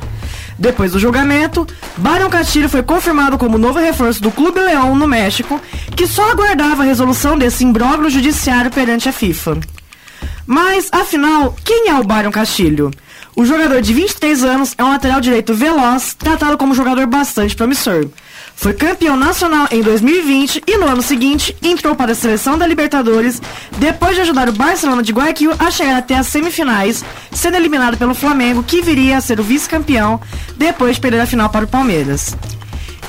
Depois 0.61 0.91
do 0.91 0.99
julgamento, 0.99 1.65
Byron 1.97 2.29
Castilho 2.29 2.69
foi 2.69 2.83
confirmado 2.83 3.35
como 3.35 3.57
novo 3.57 3.79
reforço 3.79 4.21
do 4.21 4.29
Clube 4.29 4.59
Leão 4.59 4.95
no 4.95 5.07
México, 5.07 5.59
que 5.97 6.05
só 6.05 6.29
aguardava 6.29 6.83
a 6.83 6.85
resolução 6.85 7.35
desse 7.35 7.63
imbróglio 7.63 8.11
judiciário 8.11 8.69
perante 8.69 9.09
a 9.09 9.11
FIFA. 9.11 9.57
Mas, 10.45 10.87
afinal, 10.91 11.55
quem 11.65 11.89
é 11.89 11.95
o 11.95 12.03
Byron 12.03 12.29
Castilho? 12.29 12.91
O 13.35 13.43
jogador 13.43 13.81
de 13.81 13.91
23 13.91 14.43
anos 14.43 14.75
é 14.77 14.83
um 14.83 14.91
lateral 14.91 15.19
direito 15.19 15.55
veloz, 15.55 16.13
tratado 16.13 16.59
como 16.59 16.75
jogador 16.75 17.07
bastante 17.07 17.55
promissor. 17.55 18.07
Foi 18.61 18.73
campeão 18.73 19.17
nacional 19.17 19.67
em 19.71 19.81
2020 19.81 20.65
e 20.67 20.77
no 20.77 20.85
ano 20.85 21.01
seguinte 21.01 21.57
entrou 21.63 21.95
para 21.95 22.11
a 22.11 22.15
seleção 22.15 22.59
da 22.59 22.67
Libertadores 22.67 23.41
depois 23.79 24.13
de 24.13 24.21
ajudar 24.21 24.47
o 24.47 24.51
Barcelona 24.51 25.01
de 25.01 25.11
Guayaquil 25.11 25.51
a 25.57 25.71
chegar 25.71 25.97
até 25.97 26.15
as 26.15 26.27
semifinais, 26.27 27.03
sendo 27.31 27.57
eliminado 27.57 27.97
pelo 27.97 28.13
Flamengo, 28.13 28.61
que 28.61 28.83
viria 28.83 29.17
a 29.17 29.21
ser 29.21 29.39
o 29.39 29.43
vice-campeão 29.43 30.21
depois 30.57 30.97
de 30.97 31.01
perder 31.01 31.21
a 31.21 31.25
final 31.25 31.49
para 31.49 31.65
o 31.65 31.67
Palmeiras. 31.67 32.37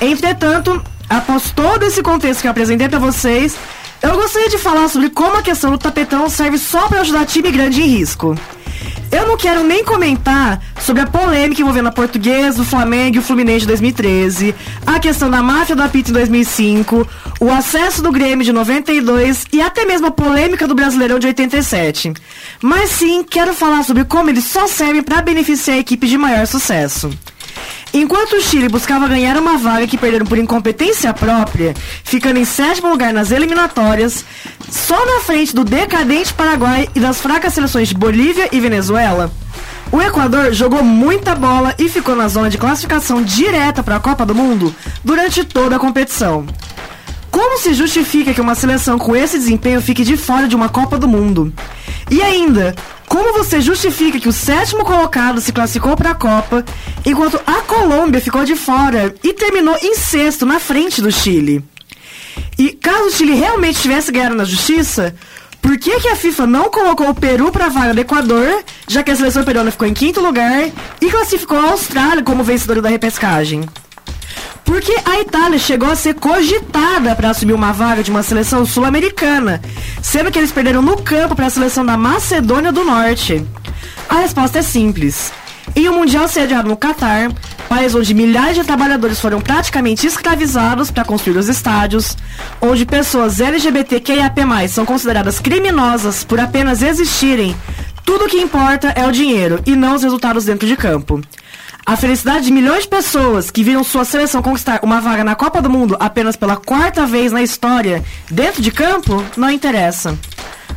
Entretanto, 0.01 0.83
após 1.07 1.51
todo 1.51 1.83
esse 1.83 2.01
contexto 2.01 2.41
que 2.41 2.47
eu 2.47 2.51
apresentei 2.51 2.89
para 2.89 2.97
vocês, 2.97 3.55
eu 4.01 4.15
gostaria 4.15 4.49
de 4.49 4.57
falar 4.57 4.87
sobre 4.87 5.11
como 5.11 5.37
a 5.37 5.43
questão 5.43 5.69
do 5.69 5.77
tapetão 5.77 6.27
serve 6.29 6.57
só 6.57 6.87
para 6.87 7.01
ajudar 7.01 7.27
time 7.27 7.51
grande 7.51 7.79
em 7.79 7.85
risco. 7.85 8.35
Eu 9.13 9.27
não 9.27 9.37
quero 9.37 9.63
nem 9.63 9.83
comentar 9.83 10.59
sobre 10.81 11.03
a 11.03 11.05
polêmica 11.05 11.61
envolvendo 11.61 11.87
a 11.87 11.91
Portuguesa, 11.91 12.63
o 12.63 12.65
Flamengo 12.65 13.15
e 13.15 13.19
o 13.19 13.21
Fluminense 13.21 13.59
de 13.59 13.67
2013, 13.67 14.55
a 14.87 14.99
questão 14.99 15.29
da 15.29 15.39
máfia 15.39 15.75
da 15.75 15.87
pizza 15.87 16.09
em 16.09 16.15
2005, 16.15 17.07
o 17.39 17.51
acesso 17.51 18.01
do 18.01 18.11
Grêmio 18.11 18.43
de 18.43 18.51
92 18.51 19.45
e 19.53 19.61
até 19.61 19.85
mesmo 19.85 20.07
a 20.07 20.11
polêmica 20.11 20.67
do 20.67 20.73
Brasileirão 20.73 21.19
de 21.19 21.27
87. 21.27 22.11
Mas 22.59 22.89
sim, 22.89 23.23
quero 23.23 23.53
falar 23.53 23.83
sobre 23.83 24.03
como 24.03 24.31
eles 24.31 24.45
só 24.45 24.65
servem 24.65 25.03
para 25.03 25.21
beneficiar 25.21 25.77
a 25.77 25.81
equipe 25.81 26.07
de 26.07 26.17
maior 26.17 26.47
sucesso. 26.47 27.11
Enquanto 27.95 28.33
o 28.33 28.41
Chile 28.41 28.67
buscava 28.67 29.07
ganhar 29.07 29.37
uma 29.37 29.55
vaga 29.55 29.85
que 29.85 29.99
perderam 29.99 30.25
por 30.25 30.39
incompetência 30.39 31.13
própria, 31.13 31.75
ficando 32.03 32.39
em 32.39 32.45
sétimo 32.45 32.89
lugar 32.89 33.13
nas 33.13 33.29
eliminatórias, 33.29 34.25
só 34.67 35.05
na 35.05 35.19
frente 35.19 35.53
do 35.53 35.63
decadente 35.63 36.33
Paraguai 36.33 36.89
e 36.95 36.99
das 36.99 37.21
fracas 37.21 37.53
seleções 37.53 37.89
de 37.89 37.93
Bolívia 37.93 38.49
e 38.51 38.59
Venezuela. 38.59 39.31
O 39.91 40.01
Equador 40.01 40.51
jogou 40.53 40.83
muita 40.83 41.35
bola 41.35 41.75
e 41.77 41.87
ficou 41.87 42.15
na 42.15 42.27
zona 42.27 42.49
de 42.49 42.57
classificação 42.57 43.21
direta 43.21 43.83
para 43.83 43.97
a 43.97 43.99
Copa 43.99 44.25
do 44.25 44.33
Mundo 44.33 44.73
durante 45.03 45.43
toda 45.43 45.75
a 45.75 45.79
competição. 45.79 46.47
Como 47.29 47.59
se 47.59 47.75
justifica 47.75 48.33
que 48.33 48.41
uma 48.41 48.55
seleção 48.55 48.97
com 48.97 49.15
esse 49.15 49.37
desempenho 49.37 49.79
fique 49.81 50.03
de 50.03 50.17
fora 50.17 50.47
de 50.47 50.55
uma 50.55 50.67
Copa 50.67 50.97
do 50.97 51.07
Mundo? 51.07 51.53
E 52.09 52.23
ainda, 52.23 52.73
como 53.13 53.31
você 53.31 53.61
justifica 53.61 54.19
que 54.19 54.27
o 54.27 54.33
sétimo 54.33 54.83
colocado 54.83 55.39
se 55.39 55.53
classificou 55.53 55.95
para 55.95 56.09
a 56.09 56.15
Copa, 56.15 56.65
enquanto 57.05 57.39
a 57.45 57.61
Colômbia 57.61 58.19
ficou 58.19 58.43
de 58.43 58.55
fora 58.55 59.13
e 59.23 59.31
terminou 59.33 59.77
em 59.83 59.93
sexto 59.93 60.47
na 60.47 60.59
frente 60.59 60.99
do 60.99 61.11
Chile? 61.11 61.63
E 62.57 62.71
caso 62.71 63.09
o 63.09 63.11
Chile 63.11 63.35
realmente 63.35 63.79
tivesse 63.79 64.11
ganhado 64.11 64.33
na 64.33 64.45
justiça, 64.45 65.13
por 65.61 65.77
que, 65.77 65.99
que 65.99 66.07
a 66.07 66.15
FIFA 66.15 66.47
não 66.47 66.71
colocou 66.71 67.07
o 67.07 67.13
Peru 67.13 67.51
para 67.51 67.67
a 67.67 67.69
vaga 67.69 67.93
do 67.93 68.01
Equador, 68.01 68.63
já 68.87 69.03
que 69.03 69.11
a 69.11 69.15
seleção 69.15 69.43
peruana 69.43 69.69
ficou 69.69 69.87
em 69.87 69.93
quinto 69.93 70.19
lugar, 70.19 70.71
e 70.99 71.11
classificou 71.11 71.59
a 71.59 71.69
Austrália 71.69 72.23
como 72.23 72.43
vencedora 72.43 72.81
da 72.81 72.89
repescagem? 72.89 73.61
Porque 74.63 74.93
a 75.05 75.19
Itália 75.19 75.59
chegou 75.59 75.89
a 75.89 75.95
ser 75.95 76.15
cogitada 76.15 77.15
para 77.15 77.29
assumir 77.29 77.53
uma 77.53 77.71
vaga 77.71 78.03
de 78.03 78.11
uma 78.11 78.23
seleção 78.23 78.65
sul-americana, 78.65 79.61
sendo 80.01 80.31
que 80.31 80.39
eles 80.39 80.51
perderam 80.51 80.81
no 80.81 81.01
campo 81.01 81.35
para 81.35 81.47
a 81.47 81.49
seleção 81.49 81.85
da 81.85 81.97
Macedônia 81.97 82.71
do 82.71 82.83
Norte. 82.83 83.45
A 84.09 84.15
resposta 84.15 84.59
é 84.59 84.61
simples. 84.61 85.31
Em 85.75 85.89
um 85.89 85.95
mundial 85.95 86.27
sediado 86.27 86.67
no 86.67 86.77
Catar, 86.77 87.31
país 87.67 87.95
onde 87.95 88.13
milhares 88.13 88.55
de 88.55 88.63
trabalhadores 88.63 89.19
foram 89.19 89.41
praticamente 89.41 90.05
escravizados 90.05 90.91
para 90.91 91.05
construir 91.05 91.37
os 91.37 91.49
estádios, 91.49 92.15
onde 92.61 92.85
pessoas 92.85 93.39
LGBTQIAP+, 93.39 94.67
são 94.69 94.85
consideradas 94.85 95.39
criminosas 95.39 96.23
por 96.23 96.39
apenas 96.39 96.81
existirem, 96.81 97.55
tudo 98.05 98.25
o 98.25 98.27
que 98.27 98.39
importa 98.39 98.89
é 98.89 99.07
o 99.07 99.11
dinheiro 99.11 99.61
e 99.65 99.75
não 99.75 99.95
os 99.95 100.03
resultados 100.03 100.45
dentro 100.45 100.67
de 100.67 100.75
campo. 100.75 101.21
A 101.85 101.97
felicidade 101.97 102.45
de 102.45 102.51
milhões 102.51 102.83
de 102.83 102.89
pessoas 102.89 103.51
que 103.51 103.61
viram 103.61 103.83
sua 103.83 104.05
seleção 104.05 104.41
conquistar 104.41 104.79
uma 104.83 105.01
vaga 105.01 105.21
na 105.21 105.35
Copa 105.35 105.61
do 105.61 105.69
Mundo 105.69 105.97
apenas 105.99 106.37
pela 106.37 106.55
quarta 106.55 107.05
vez 107.05 107.33
na 107.33 107.43
história, 107.43 108.01
dentro 108.31 108.61
de 108.61 108.71
campo, 108.71 109.21
não 109.35 109.51
interessa. 109.51 110.17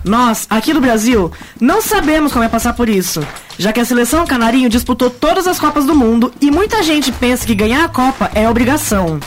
Nós, 0.05 0.49
aqui 0.51 0.75
no 0.75 0.81
Brasil, 0.81 1.31
não 1.61 1.81
sabemos 1.81 2.33
como 2.33 2.45
é 2.45 2.49
passar 2.49 2.73
por 2.73 2.89
isso, 2.89 3.25
já 3.57 3.73
que 3.73 3.79
a 3.79 3.85
seleção 3.85 4.27
canarinho 4.27 4.69
disputou 4.69 5.09
todas 5.09 5.47
as 5.47 5.61
Copas 5.61 5.85
do 5.85 5.95
Mundo 5.95 6.33
e 6.41 6.51
muita 6.51 6.83
gente 6.83 7.13
pensa 7.13 7.47
que 7.47 7.55
ganhar 7.55 7.85
a 7.85 7.89
Copa 7.89 8.29
é 8.35 8.51
obrigação. 8.51 9.21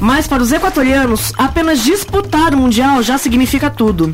Mas 0.00 0.26
para 0.26 0.42
os 0.42 0.50
equatorianos, 0.50 1.32
apenas 1.38 1.84
disputar 1.84 2.52
o 2.52 2.56
Mundial 2.56 3.00
já 3.00 3.16
significa 3.16 3.70
tudo. 3.70 4.12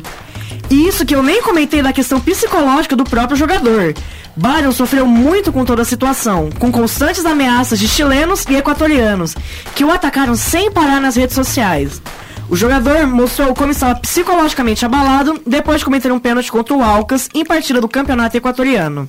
E 0.69 0.87
isso 0.87 1.05
que 1.05 1.15
eu 1.15 1.23
nem 1.23 1.41
comentei 1.41 1.81
da 1.81 1.91
questão 1.91 2.19
psicológica 2.19 2.95
do 2.95 3.03
próprio 3.03 3.37
jogador. 3.37 3.93
Byron 4.35 4.71
sofreu 4.71 5.05
muito 5.05 5.51
com 5.51 5.65
toda 5.65 5.81
a 5.81 5.85
situação, 5.85 6.49
com 6.59 6.71
constantes 6.71 7.25
ameaças 7.25 7.79
de 7.79 7.87
chilenos 7.87 8.45
e 8.47 8.55
equatorianos, 8.55 9.35
que 9.75 9.83
o 9.83 9.91
atacaram 9.91 10.35
sem 10.35 10.71
parar 10.71 11.01
nas 11.01 11.15
redes 11.15 11.35
sociais. 11.35 12.01
O 12.49 12.55
jogador 12.55 13.05
mostrou 13.05 13.53
como 13.53 13.71
estava 13.71 13.99
psicologicamente 13.99 14.85
abalado 14.85 15.39
depois 15.45 15.79
de 15.79 15.85
cometer 15.85 16.11
um 16.11 16.19
pênalti 16.19 16.51
contra 16.51 16.73
o 16.73 16.81
Alcas 16.81 17.29
em 17.33 17.45
partida 17.45 17.81
do 17.81 17.87
campeonato 17.87 18.37
equatoriano. 18.37 19.07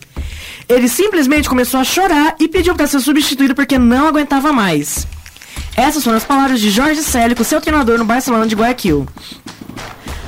Ele 0.68 0.88
simplesmente 0.88 1.48
começou 1.48 1.80
a 1.80 1.84
chorar 1.84 2.36
e 2.38 2.48
pediu 2.48 2.74
para 2.74 2.86
ser 2.86 3.00
substituído 3.00 3.54
porque 3.54 3.78
não 3.78 4.08
aguentava 4.08 4.52
mais. 4.52 5.06
Essas 5.74 6.04
foram 6.04 6.18
as 6.18 6.24
palavras 6.24 6.60
de 6.60 6.70
Jorge 6.70 7.02
Célico, 7.02 7.44
seu 7.44 7.60
treinador 7.60 7.98
no 7.98 8.04
Barcelona 8.04 8.46
de 8.46 8.54
Guayaquil. 8.54 9.06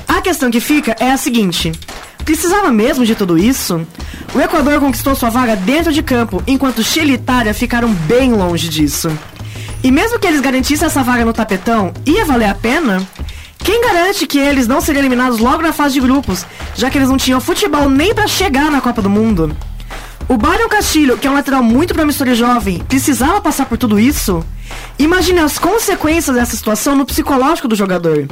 A 0.09 0.21
questão 0.21 0.51
que 0.51 0.61
fica 0.61 0.97
é 0.99 1.11
a 1.11 1.17
seguinte: 1.17 1.73
precisava 2.25 2.71
mesmo 2.71 3.05
de 3.05 3.15
tudo 3.15 3.39
isso? 3.39 3.87
O 4.35 4.41
Equador 4.41 4.81
conquistou 4.81 5.15
sua 5.15 5.31
vaga 5.31 5.57
dentro 5.57 5.93
de 5.93 6.03
campo, 6.03 6.43
enquanto 6.47 6.83
Chile 6.83 7.13
e 7.13 7.15
Itália 7.15 7.53
ficaram 7.53 7.93
bem 7.93 8.33
longe 8.33 8.69
disso. 8.69 9.11
E 9.85 9.91
mesmo 9.91 10.19
que 10.19 10.27
eles 10.27 10.41
garantissem 10.41 10.87
essa 10.87 11.03
vaga 11.03 11.25
no 11.25 11.33
tapetão, 11.33 11.93
ia 12.07 12.25
valer 12.25 12.49
a 12.49 12.55
pena? 12.55 13.07
Quem 13.59 13.81
garante 13.81 14.27
que 14.27 14.39
eles 14.39 14.67
não 14.67 14.81
seriam 14.81 15.03
eliminados 15.03 15.39
logo 15.39 15.63
na 15.63 15.73
fase 15.73 15.95
de 15.95 16.01
grupos, 16.01 16.45
já 16.75 16.91
que 16.91 16.99
eles 16.99 17.09
não 17.09 17.17
tinham 17.17 17.41
futebol 17.41 17.89
nem 17.89 18.15
para 18.15 18.27
chegar 18.27 18.71
na 18.71 18.81
Copa 18.81 19.03
do 19.03 19.11
Mundo? 19.11 19.57
O 20.29 20.37
Byron 20.37 20.69
Castilho, 20.69 21.19
que 21.19 21.27
é 21.27 21.31
um 21.31 21.35
lateral 21.35 21.63
muito 21.63 21.93
promissor 21.93 22.29
e 22.29 22.35
jovem, 22.35 22.79
precisava 22.89 23.41
passar 23.41 23.67
por 23.67 23.77
tudo 23.77 23.99
isso? 23.99 24.45
Imagine 24.99 25.41
as 25.41 25.59
consequências 25.59 26.37
dessa 26.37 26.57
situação 26.57 26.97
no 26.97 27.05
psicológico 27.05 27.69
do 27.69 27.75
jogador. 27.75 28.29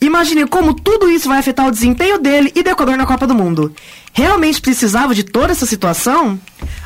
Imagine 0.00 0.46
como 0.46 0.74
tudo 0.74 1.08
isso 1.08 1.28
vai 1.28 1.38
afetar 1.38 1.66
o 1.66 1.70
desempenho 1.70 2.18
dele 2.18 2.52
e 2.54 2.60
Equador 2.60 2.96
na 2.96 3.06
Copa 3.06 3.26
do 3.26 3.34
Mundo. 3.34 3.74
Realmente 4.12 4.60
precisava 4.60 5.14
de 5.14 5.24
toda 5.24 5.52
essa 5.52 5.66
situação? 5.66 6.38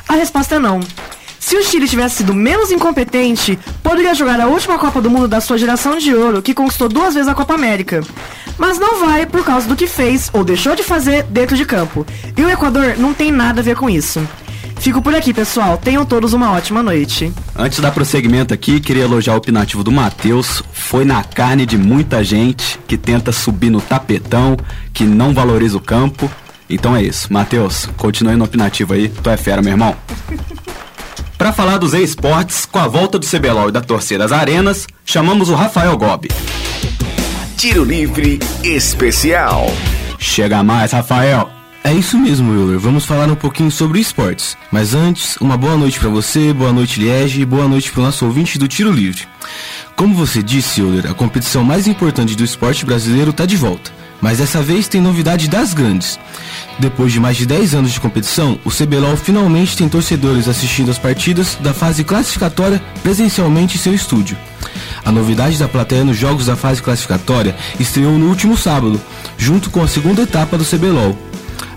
A 0.07 0.13
resposta 0.13 0.55
é 0.55 0.59
não. 0.59 0.79
Se 1.39 1.55
o 1.55 1.63
Chile 1.63 1.87
tivesse 1.87 2.17
sido 2.17 2.33
menos 2.33 2.71
incompetente, 2.71 3.57
poderia 3.81 4.13
jogar 4.13 4.39
a 4.39 4.47
última 4.47 4.77
Copa 4.77 5.01
do 5.01 5.09
Mundo 5.09 5.27
da 5.27 5.39
sua 5.39 5.57
geração 5.57 5.97
de 5.97 6.13
ouro, 6.13 6.41
que 6.41 6.53
conquistou 6.53 6.89
duas 6.89 7.13
vezes 7.13 7.29
a 7.29 7.33
Copa 7.33 7.53
América. 7.53 8.03
Mas 8.57 8.77
não 8.77 8.99
vai 8.99 9.25
por 9.25 9.43
causa 9.43 9.67
do 9.67 9.75
que 9.75 9.87
fez 9.87 10.29
ou 10.33 10.43
deixou 10.43 10.75
de 10.75 10.83
fazer 10.83 11.23
dentro 11.23 11.55
de 11.55 11.65
campo. 11.65 12.05
E 12.35 12.43
o 12.43 12.49
Equador 12.49 12.95
não 12.97 13.13
tem 13.13 13.31
nada 13.31 13.61
a 13.61 13.63
ver 13.63 13.75
com 13.75 13.89
isso. 13.89 14.21
Fico 14.79 15.01
por 15.01 15.13
aqui, 15.15 15.33
pessoal. 15.33 15.77
Tenham 15.77 16.05
todos 16.05 16.33
uma 16.33 16.51
ótima 16.51 16.83
noite. 16.83 17.33
Antes 17.55 17.77
de 17.77 17.81
dar 17.81 17.91
prosseguimento 17.91 18.53
aqui, 18.53 18.79
queria 18.79 19.03
elogiar 19.03 19.33
o 19.33 19.37
opinativo 19.37 19.83
do 19.83 19.91
Matheus. 19.91 20.63
Foi 20.71 21.03
na 21.03 21.23
carne 21.23 21.65
de 21.65 21.77
muita 21.77 22.23
gente 22.23 22.79
que 22.87 22.97
tenta 22.97 23.31
subir 23.31 23.69
no 23.69 23.81
tapetão, 23.81 24.55
que 24.93 25.03
não 25.03 25.33
valoriza 25.33 25.77
o 25.77 25.81
campo. 25.81 26.29
Então 26.69 26.95
é 26.95 27.03
isso. 27.03 27.31
Matheus, 27.31 27.89
continue 27.97 28.35
no 28.35 28.45
opinativo 28.45 28.93
aí. 28.93 29.09
Tu 29.09 29.29
é 29.29 29.35
fera, 29.37 29.61
meu 29.61 29.71
irmão. 29.71 29.95
Para 31.39 31.53
falar 31.53 31.77
dos 31.77 31.93
esportes, 31.93 32.65
com 32.65 32.79
a 32.79 32.87
volta 32.89 33.17
do 33.17 33.25
CBLOL 33.25 33.69
e 33.69 33.71
da 33.71 33.79
torcida 33.79 34.25
às 34.25 34.33
arenas, 34.33 34.85
chamamos 35.05 35.47
o 35.49 35.55
Rafael 35.55 35.95
Gobi. 35.95 36.27
Tiro 37.55 37.85
Livre 37.85 38.39
Especial. 38.61 39.67
Chega 40.19 40.61
mais, 40.63 40.91
Rafael. 40.91 41.49
É 41.81 41.93
isso 41.93 42.17
mesmo, 42.19 42.53
Euler. 42.53 42.77
Vamos 42.77 43.05
falar 43.05 43.29
um 43.29 43.35
pouquinho 43.35 43.71
sobre 43.71 44.01
esportes. 44.01 44.57
Mas 44.69 44.93
antes, 44.93 45.37
uma 45.37 45.55
boa 45.55 45.77
noite 45.77 45.97
para 45.97 46.09
você, 46.09 46.51
boa 46.51 46.73
noite, 46.73 46.99
Liege, 46.99 47.39
e 47.39 47.45
boa 47.45 47.69
noite 47.69 47.89
para 47.89 48.01
o 48.01 48.03
nosso 48.03 48.25
ouvinte 48.25 48.59
do 48.59 48.67
Tiro 48.67 48.91
Livre. 48.91 49.25
Como 49.95 50.13
você 50.13 50.43
disse, 50.43 50.81
Euler, 50.81 51.09
a 51.09 51.13
competição 51.13 51.63
mais 51.63 51.87
importante 51.87 52.35
do 52.35 52.43
esporte 52.43 52.85
brasileiro 52.85 53.31
está 53.31 53.45
de 53.45 53.55
volta. 53.55 53.93
Mas 54.21 54.39
dessa 54.39 54.61
vez 54.61 54.87
tem 54.87 55.01
novidade 55.01 55.47
das 55.47 55.73
grandes. 55.73 56.19
Depois 56.77 57.11
de 57.11 57.19
mais 57.19 57.37
de 57.37 57.45
10 57.45 57.73
anos 57.75 57.91
de 57.91 57.99
competição, 57.99 58.59
o 58.65 58.69
CBLOL 58.69 59.15
finalmente 59.15 59.77
tem 59.77 59.87
torcedores 59.87 60.47
assistindo 60.47 60.91
as 60.91 60.97
partidas 60.97 61.55
da 61.61 61.73
fase 61.73 62.03
classificatória 62.03 62.81
presencialmente 63.01 63.75
em 63.75 63.79
seu 63.79 63.93
estúdio. 63.93 64.37
A 65.05 65.11
novidade 65.11 65.57
da 65.57 65.67
plateia 65.67 66.03
nos 66.03 66.17
jogos 66.17 66.45
da 66.45 66.55
fase 66.55 66.81
classificatória 66.81 67.55
estreou 67.79 68.17
no 68.17 68.27
último 68.27 68.57
sábado, 68.57 68.99
junto 69.37 69.69
com 69.69 69.81
a 69.81 69.87
segunda 69.87 70.21
etapa 70.21 70.57
do 70.57 70.65
CBLOL. 70.65 71.17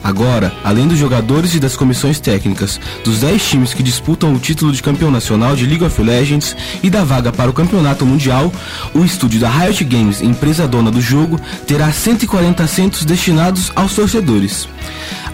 Agora, 0.03 0.53
além 0.65 0.89
dos 0.89 0.99
jogadores 0.99 1.55
e 1.55 1.61
das 1.61 1.77
comissões 1.77 2.19
técnicas 2.19 2.81
dos 3.05 3.21
10 3.21 3.49
times 3.49 3.75
que 3.75 3.83
disputam 3.83 4.35
o 4.35 4.39
título 4.39 4.73
de 4.73 4.83
campeão 4.83 5.11
nacional 5.11 5.55
de 5.55 5.67
League 5.67 5.85
of 5.85 6.03
Legends 6.03 6.57
e 6.83 6.91
da 6.91 7.05
vaga 7.05 7.33
para 7.33 7.51
o 7.51 7.53
campeonato 7.53 8.05
mundial, 8.05 8.53
o 8.95 9.05
estúdio 9.05 9.41
da 9.41 9.49
Riot 9.49 9.85
Games, 9.85 10.21
empresa 10.21 10.67
dona 10.67 10.91
do 10.91 11.01
jogo, 11.01 11.41
terá 11.67 11.93
140 11.93 12.63
assentos 12.63 13.05
destinados 13.05 13.71
aos 13.77 13.95
torcedores. 13.95 14.69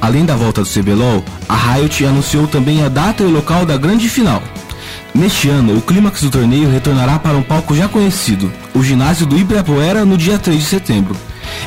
Além 0.01 0.25
da 0.25 0.37
volta 0.37 0.63
do 0.63 0.69
CBLOL, 0.69 1.25
a 1.49 1.57
Riot 1.57 2.05
anunciou 2.05 2.47
também 2.47 2.85
a 2.85 2.89
data 2.89 3.23
e 3.23 3.27
o 3.27 3.31
local 3.31 3.67
da 3.67 3.77
grande 3.77 4.09
final. 4.09 4.43
Neste 5.15 5.49
ano, 5.49 5.77
o 5.77 5.83
clímax 5.83 6.21
do 6.23 6.31
torneio 6.31 6.71
retornará 6.71 7.19
para 7.19 7.37
um 7.37 7.43
palco 7.43 7.75
já 7.75 7.89
conhecido, 7.89 8.53
o 8.75 8.83
ginásio 8.83 9.27
do 9.27 9.37
Ibirapuera, 9.37 10.05
no 10.05 10.17
dia 10.17 10.39
3 10.39 10.61
de 10.61 10.67
setembro. 10.67 11.17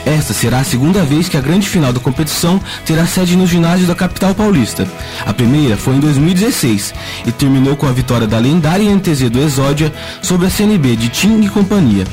Esta 0.06 0.34
será 0.34 0.60
a 0.60 0.64
segunda 0.64 1.04
vez 1.04 1.30
que 1.30 1.38
a 1.38 1.42
grande 1.42 1.70
final 1.70 1.94
da 1.94 2.00
competição 2.00 2.60
terá 2.86 3.06
sede 3.06 3.36
no 3.36 3.46
ginásio 3.46 3.88
da 3.88 3.96
capital 3.96 4.34
paulista. 4.34 4.88
A 5.26 5.34
primeira 5.34 5.78
foi 5.78 5.96
em 5.96 6.00
2016 6.00 6.94
e 7.26 7.32
terminou 7.32 7.76
com 7.76 7.88
a 7.88 7.92
vitória 7.92 8.28
da 8.28 8.40
lendária 8.40 8.94
NTZ 8.94 9.30
do 9.30 9.40
Exódia 9.40 9.94
sobre 10.22 10.48
a 10.48 10.50
CNB 10.50 10.96
de 10.96 11.10
Tim 11.10 11.42
e 11.42 11.50
companhia. 11.50 12.06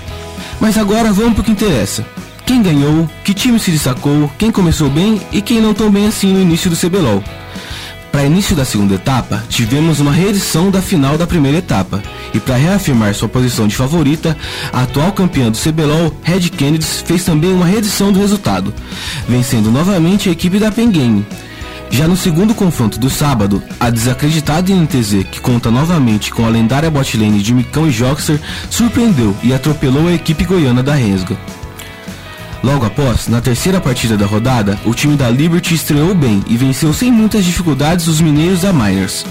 Mas 0.60 0.76
agora 0.76 1.12
vamos 1.12 1.34
para 1.34 1.42
o 1.42 1.44
que 1.44 1.52
interessa. 1.52 2.04
Quem 2.44 2.62
ganhou, 2.62 3.08
que 3.24 3.34
time 3.34 3.58
se 3.58 3.70
destacou, 3.70 4.30
quem 4.38 4.50
começou 4.50 4.88
bem 4.88 5.20
e 5.30 5.42
quem 5.42 5.60
não 5.60 5.74
tão 5.74 5.90
bem 5.90 6.06
assim 6.06 6.32
no 6.32 6.40
início 6.40 6.70
do 6.70 6.76
CBLOL. 6.76 7.22
Para 8.10 8.24
início 8.24 8.56
da 8.56 8.64
segunda 8.64 8.94
etapa, 8.94 9.44
tivemos 9.48 10.00
uma 10.00 10.12
reedição 10.12 10.70
da 10.70 10.80
final 10.80 11.16
da 11.18 11.26
primeira 11.26 11.58
etapa. 11.58 12.02
E 12.34 12.40
para 12.40 12.56
reafirmar 12.56 13.14
sua 13.14 13.28
posição 13.28 13.68
de 13.68 13.76
favorita, 13.76 14.36
a 14.72 14.82
atual 14.82 15.12
campeã 15.12 15.50
do 15.50 15.58
CBLOL, 15.58 16.14
Red 16.22 16.48
Kennedy, 16.50 16.84
fez 16.84 17.24
também 17.24 17.52
uma 17.52 17.66
reedição 17.66 18.12
do 18.12 18.18
resultado, 18.18 18.74
vencendo 19.28 19.70
novamente 19.70 20.28
a 20.28 20.32
equipe 20.32 20.58
da 20.58 20.72
Pen 20.72 20.90
Game. 20.90 21.26
Já 21.90 22.06
no 22.06 22.16
segundo 22.16 22.54
confronto 22.54 22.98
do 22.98 23.08
sábado, 23.08 23.62
a 23.80 23.88
desacreditada 23.88 24.72
NTZ, 24.72 25.24
que 25.30 25.40
conta 25.40 25.70
novamente 25.70 26.30
com 26.30 26.44
a 26.44 26.48
lendária 26.48 26.90
botlane 26.90 27.40
de 27.40 27.54
Micão 27.54 27.86
e 27.86 27.90
Joxer, 27.90 28.38
surpreendeu 28.70 29.34
e 29.42 29.54
atropelou 29.54 30.06
a 30.06 30.12
equipe 30.12 30.44
goiana 30.44 30.82
da 30.82 30.94
Resga. 30.94 31.36
Logo 32.62 32.84
após, 32.84 33.28
na 33.28 33.40
terceira 33.40 33.80
partida 33.80 34.16
da 34.16 34.26
rodada, 34.26 34.78
o 34.84 34.92
time 34.92 35.16
da 35.16 35.30
Liberty 35.30 35.74
estreou 35.74 36.14
bem 36.14 36.42
e 36.48 36.56
venceu 36.56 36.92
sem 36.92 37.10
muitas 37.10 37.44
dificuldades 37.44 38.08
os 38.08 38.20
mineiros 38.20 38.62
da 38.62 38.72
Miners. 38.72 39.24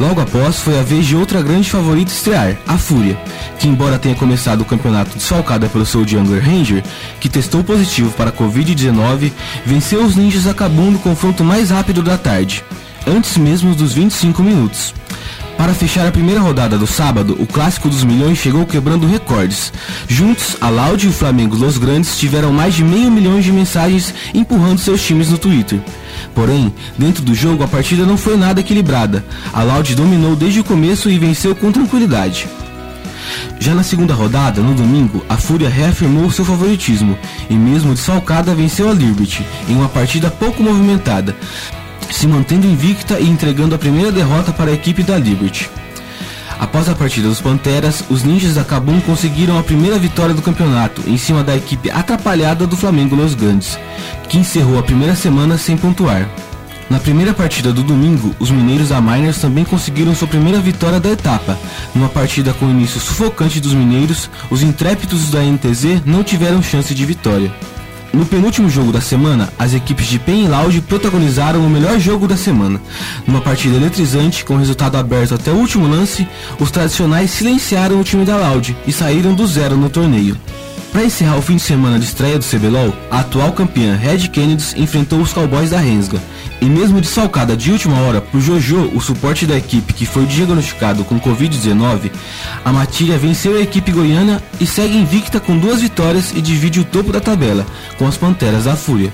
Logo 0.00 0.22
após, 0.22 0.58
foi 0.58 0.78
a 0.78 0.82
vez 0.82 1.04
de 1.04 1.14
outra 1.14 1.42
grande 1.42 1.68
favorita 1.68 2.10
estrear, 2.10 2.56
a 2.66 2.78
Fúria, 2.78 3.18
que 3.58 3.68
embora 3.68 3.98
tenha 3.98 4.14
começado 4.14 4.62
o 4.62 4.64
campeonato 4.64 5.14
desfalcada 5.14 5.68
pelo 5.68 5.84
seu 5.84 6.08
Jungler 6.08 6.42
Ranger, 6.42 6.82
que 7.20 7.28
testou 7.28 7.62
positivo 7.62 8.10
para 8.12 8.30
a 8.30 8.32
Covid-19, 8.32 9.30
venceu 9.66 10.02
os 10.02 10.16
ninjas 10.16 10.46
acabando 10.46 10.96
o 10.96 11.00
confronto 11.00 11.44
mais 11.44 11.68
rápido 11.68 12.02
da 12.02 12.16
tarde, 12.16 12.64
antes 13.06 13.36
mesmo 13.36 13.74
dos 13.74 13.92
25 13.92 14.42
minutos. 14.42 14.94
Para 15.60 15.74
fechar 15.74 16.06
a 16.06 16.10
primeira 16.10 16.40
rodada 16.40 16.78
do 16.78 16.86
sábado, 16.86 17.36
o 17.38 17.46
Clássico 17.46 17.90
dos 17.90 18.02
Milhões 18.02 18.38
chegou 18.38 18.64
quebrando 18.64 19.06
recordes. 19.06 19.70
Juntos, 20.08 20.56
a 20.58 20.70
Loud 20.70 21.04
e 21.04 21.10
o 21.10 21.12
Flamengo 21.12 21.54
Los 21.54 21.76
Grandes 21.76 22.18
tiveram 22.18 22.50
mais 22.50 22.72
de 22.72 22.82
meio 22.82 23.10
milhão 23.10 23.38
de 23.38 23.52
mensagens 23.52 24.14
empurrando 24.32 24.78
seus 24.78 25.02
times 25.02 25.28
no 25.28 25.36
Twitter. 25.36 25.78
Porém, 26.34 26.72
dentro 26.96 27.22
do 27.22 27.34
jogo 27.34 27.62
a 27.62 27.68
partida 27.68 28.06
não 28.06 28.16
foi 28.16 28.38
nada 28.38 28.60
equilibrada. 28.60 29.22
A 29.52 29.62
Loud 29.62 29.94
dominou 29.94 30.34
desde 30.34 30.60
o 30.60 30.64
começo 30.64 31.10
e 31.10 31.18
venceu 31.18 31.54
com 31.54 31.70
tranquilidade. 31.70 32.48
Já 33.58 33.74
na 33.74 33.82
segunda 33.82 34.14
rodada, 34.14 34.62
no 34.62 34.72
domingo, 34.72 35.22
a 35.28 35.36
Fúria 35.36 35.68
reafirmou 35.68 36.30
seu 36.30 36.42
favoritismo 36.46 37.18
e 37.50 37.54
mesmo 37.54 37.92
desfalcada 37.92 38.54
venceu 38.54 38.88
a 38.88 38.94
Liberty 38.94 39.44
em 39.68 39.76
uma 39.76 39.90
partida 39.90 40.30
pouco 40.30 40.62
movimentada, 40.62 41.36
se 42.10 42.26
mantendo 42.26 42.66
invicta 42.66 43.18
e 43.18 43.28
entregando 43.28 43.74
a 43.74 43.78
primeira 43.78 44.12
derrota 44.12 44.52
para 44.52 44.70
a 44.70 44.74
equipe 44.74 45.02
da 45.02 45.16
Liberty. 45.16 45.70
Após 46.58 46.88
a 46.90 46.94
partida 46.94 47.26
dos 47.26 47.40
Panteras, 47.40 48.04
os 48.10 48.22
ninjas 48.22 48.54
da 48.54 48.64
Kabum 48.64 49.00
conseguiram 49.00 49.58
a 49.58 49.62
primeira 49.62 49.98
vitória 49.98 50.34
do 50.34 50.42
campeonato 50.42 51.02
em 51.06 51.16
cima 51.16 51.42
da 51.42 51.56
equipe 51.56 51.90
atrapalhada 51.90 52.66
do 52.66 52.76
Flamengo 52.76 53.16
Los 53.16 53.34
Grandes, 53.34 53.78
que 54.28 54.36
encerrou 54.36 54.78
a 54.78 54.82
primeira 54.82 55.14
semana 55.14 55.56
sem 55.56 55.76
pontuar. 55.76 56.28
Na 56.90 56.98
primeira 56.98 57.32
partida 57.32 57.72
do 57.72 57.84
domingo, 57.84 58.34
os 58.38 58.50
mineiros 58.50 58.88
da 58.88 59.00
Miners 59.00 59.38
também 59.38 59.64
conseguiram 59.64 60.14
sua 60.14 60.26
primeira 60.26 60.58
vitória 60.58 60.98
da 60.98 61.08
etapa. 61.08 61.56
Numa 61.94 62.08
partida 62.08 62.52
com 62.52 62.68
início 62.68 63.00
sufocante 63.00 63.60
dos 63.60 63.72
mineiros, 63.72 64.28
os 64.50 64.60
intrépidos 64.60 65.30
da 65.30 65.40
NTZ 65.40 66.02
não 66.04 66.24
tiveram 66.24 66.60
chance 66.60 66.92
de 66.92 67.06
vitória. 67.06 67.54
No 68.12 68.26
penúltimo 68.26 68.68
jogo 68.68 68.90
da 68.90 69.00
semana, 69.00 69.52
as 69.56 69.72
equipes 69.72 70.06
de 70.06 70.18
PEN 70.18 70.44
e 70.44 70.48
Loud 70.48 70.80
protagonizaram 70.82 71.64
o 71.64 71.70
melhor 71.70 71.98
jogo 72.00 72.26
da 72.26 72.36
semana. 72.36 72.80
Numa 73.24 73.40
partida 73.40 73.76
eletrizante, 73.76 74.44
com 74.44 74.56
resultado 74.56 74.96
aberto 74.96 75.34
até 75.34 75.52
o 75.52 75.56
último 75.56 75.86
lance, 75.86 76.26
os 76.58 76.72
tradicionais 76.72 77.30
silenciaram 77.30 78.00
o 78.00 78.04
time 78.04 78.24
da 78.24 78.36
Loud 78.36 78.76
e 78.84 78.92
saíram 78.92 79.32
do 79.32 79.46
zero 79.46 79.76
no 79.76 79.88
torneio. 79.88 80.36
Para 80.92 81.04
encerrar 81.04 81.36
o 81.36 81.42
fim 81.42 81.54
de 81.54 81.62
semana 81.62 82.00
de 82.00 82.04
estreia 82.04 82.36
do 82.36 82.44
CBLOL, 82.44 82.92
a 83.12 83.20
atual 83.20 83.52
campeã 83.52 83.94
Red 83.94 84.28
Kennedy 84.28 84.74
enfrentou 84.76 85.20
os 85.20 85.32
Cowboys 85.32 85.70
da 85.70 85.78
Rensga. 85.78 86.20
E 86.60 86.66
mesmo 86.66 87.00
de 87.00 87.06
salcada 87.06 87.56
de 87.56 87.72
última 87.72 87.98
hora 88.00 88.20
por 88.20 88.40
Jojo, 88.40 88.90
o 88.94 89.00
suporte 89.00 89.46
da 89.46 89.56
equipe 89.56 89.94
que 89.94 90.04
foi 90.04 90.26
diagnosticado 90.26 91.04
com 91.04 91.18
Covid-19, 91.18 92.10
a 92.62 92.72
Matilha 92.72 93.16
venceu 93.16 93.56
a 93.56 93.60
equipe 93.60 93.90
goiana 93.90 94.42
e 94.60 94.66
segue 94.66 94.96
invicta 94.96 95.40
com 95.40 95.56
duas 95.56 95.80
vitórias 95.80 96.32
e 96.32 96.42
divide 96.42 96.78
o 96.78 96.84
topo 96.84 97.12
da 97.12 97.20
tabela 97.20 97.64
com 97.96 98.06
as 98.06 98.18
Panteras 98.18 98.64
da 98.64 98.76
Fúria. 98.76 99.10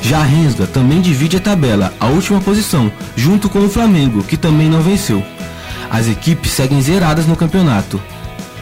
Já 0.00 0.20
a 0.20 0.24
Rensga 0.24 0.66
também 0.66 1.00
divide 1.00 1.36
a 1.36 1.40
tabela, 1.40 1.92
a 1.98 2.06
última 2.06 2.40
posição, 2.40 2.90
junto 3.16 3.48
com 3.48 3.58
o 3.60 3.68
Flamengo, 3.68 4.22
que 4.22 4.36
também 4.36 4.68
não 4.68 4.80
venceu. 4.80 5.22
As 5.90 6.06
equipes 6.06 6.52
seguem 6.52 6.80
zeradas 6.80 7.26
no 7.26 7.36
campeonato. 7.36 8.00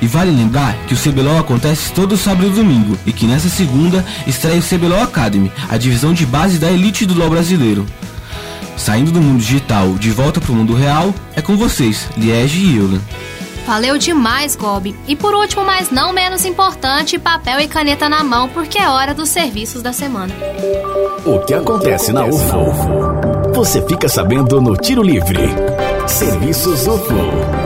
E 0.00 0.06
vale 0.06 0.30
lembrar 0.30 0.74
que 0.86 0.94
o 0.94 0.96
CBLOL 0.96 1.38
acontece 1.38 1.92
todo 1.92 2.16
sábado 2.16 2.48
e 2.48 2.50
domingo 2.50 2.96
e 3.04 3.12
que 3.12 3.26
nessa 3.26 3.48
segunda 3.48 4.04
estreia 4.26 4.60
o 4.60 4.62
CBLOL 4.62 5.02
Academy, 5.02 5.52
a 5.68 5.76
divisão 5.76 6.12
de 6.12 6.24
base 6.24 6.58
da 6.58 6.70
elite 6.70 7.04
do 7.04 7.14
LoL 7.14 7.30
brasileiro. 7.30 7.84
Saindo 8.76 9.10
do 9.10 9.20
mundo 9.20 9.40
digital 9.40 9.94
de 9.94 10.10
volta 10.10 10.40
para 10.40 10.52
o 10.52 10.54
mundo 10.54 10.74
real, 10.74 11.12
é 11.34 11.42
com 11.42 11.56
vocês, 11.56 12.08
Liege 12.16 12.60
e 12.60 12.76
Euler. 12.76 13.00
Valeu 13.66 13.98
demais, 13.98 14.56
Gobi. 14.56 14.96
E 15.06 15.14
por 15.14 15.34
último, 15.34 15.62
mas 15.62 15.90
não 15.90 16.10
menos 16.10 16.46
importante, 16.46 17.18
papel 17.18 17.60
e 17.60 17.68
caneta 17.68 18.08
na 18.08 18.24
mão, 18.24 18.48
porque 18.48 18.78
é 18.78 18.88
hora 18.88 19.12
dos 19.12 19.28
serviços 19.28 19.82
da 19.82 19.92
semana. 19.92 20.34
O 21.26 21.40
que 21.40 21.52
acontece 21.52 22.10
na 22.10 22.24
UFO? 22.24 23.52
Você 23.52 23.82
fica 23.82 24.08
sabendo 24.08 24.58
no 24.62 24.74
Tiro 24.74 25.02
Livre. 25.02 25.50
Serviços 26.06 26.86
UFO. 26.86 27.57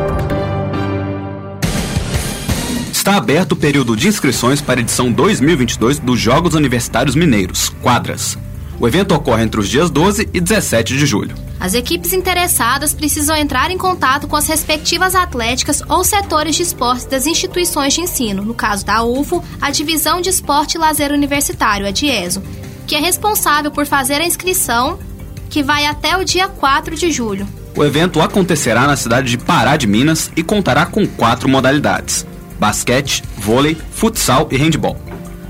Está 3.03 3.17
aberto 3.17 3.51
o 3.51 3.57
período 3.57 3.97
de 3.97 4.07
inscrições 4.07 4.61
para 4.61 4.79
a 4.79 4.81
edição 4.81 5.11
2022 5.11 5.99
dos 5.99 6.21
Jogos 6.21 6.55
Universitários 6.55 7.17
Mineiros, 7.17 7.69
Quadras. 7.83 8.39
O 8.79 8.87
evento 8.87 9.13
ocorre 9.13 9.43
entre 9.43 9.59
os 9.59 9.69
dias 9.69 9.91
12 9.91 10.29
e 10.33 10.41
17 10.41 10.97
de 10.97 11.05
julho. 11.05 11.35
As 11.59 11.75
equipes 11.75 12.13
interessadas 12.13 12.95
precisam 12.95 13.35
entrar 13.35 13.73
em 13.73 13.77
contato 13.77 14.29
com 14.29 14.37
as 14.37 14.47
respectivas 14.47 15.17
atléticas 15.17 15.83
ou 15.89 16.05
setores 16.05 16.55
de 16.55 16.63
esportes 16.63 17.05
das 17.05 17.27
instituições 17.27 17.93
de 17.93 18.03
ensino, 18.03 18.45
no 18.45 18.55
caso 18.55 18.87
da 18.87 19.03
UFO, 19.03 19.43
a 19.61 19.73
Divisão 19.73 20.21
de 20.21 20.29
Esporte 20.29 20.77
e 20.77 20.79
Lazer 20.79 21.11
Universitário, 21.11 21.89
a 21.89 21.91
DIESO, 21.91 22.41
que 22.87 22.95
é 22.95 23.01
responsável 23.01 23.73
por 23.73 23.85
fazer 23.85 24.21
a 24.21 24.25
inscrição, 24.25 24.97
que 25.51 25.61
vai 25.61 25.87
até 25.87 26.17
o 26.17 26.23
dia 26.23 26.47
4 26.47 26.95
de 26.95 27.11
julho. 27.11 27.49
O 27.77 27.83
evento 27.83 28.21
acontecerá 28.21 28.87
na 28.87 28.95
cidade 28.95 29.29
de 29.29 29.39
Pará 29.39 29.77
de 29.77 29.89
Minas 29.89 30.31
e 30.37 30.43
contará 30.45 30.87
com 30.87 31.05
quatro 31.05 31.49
modalidades: 31.49 32.25
basquete, 32.63 33.23
vôlei, 33.37 33.77
futsal 33.91 34.47
e 34.49 34.57
handball. 34.57 34.97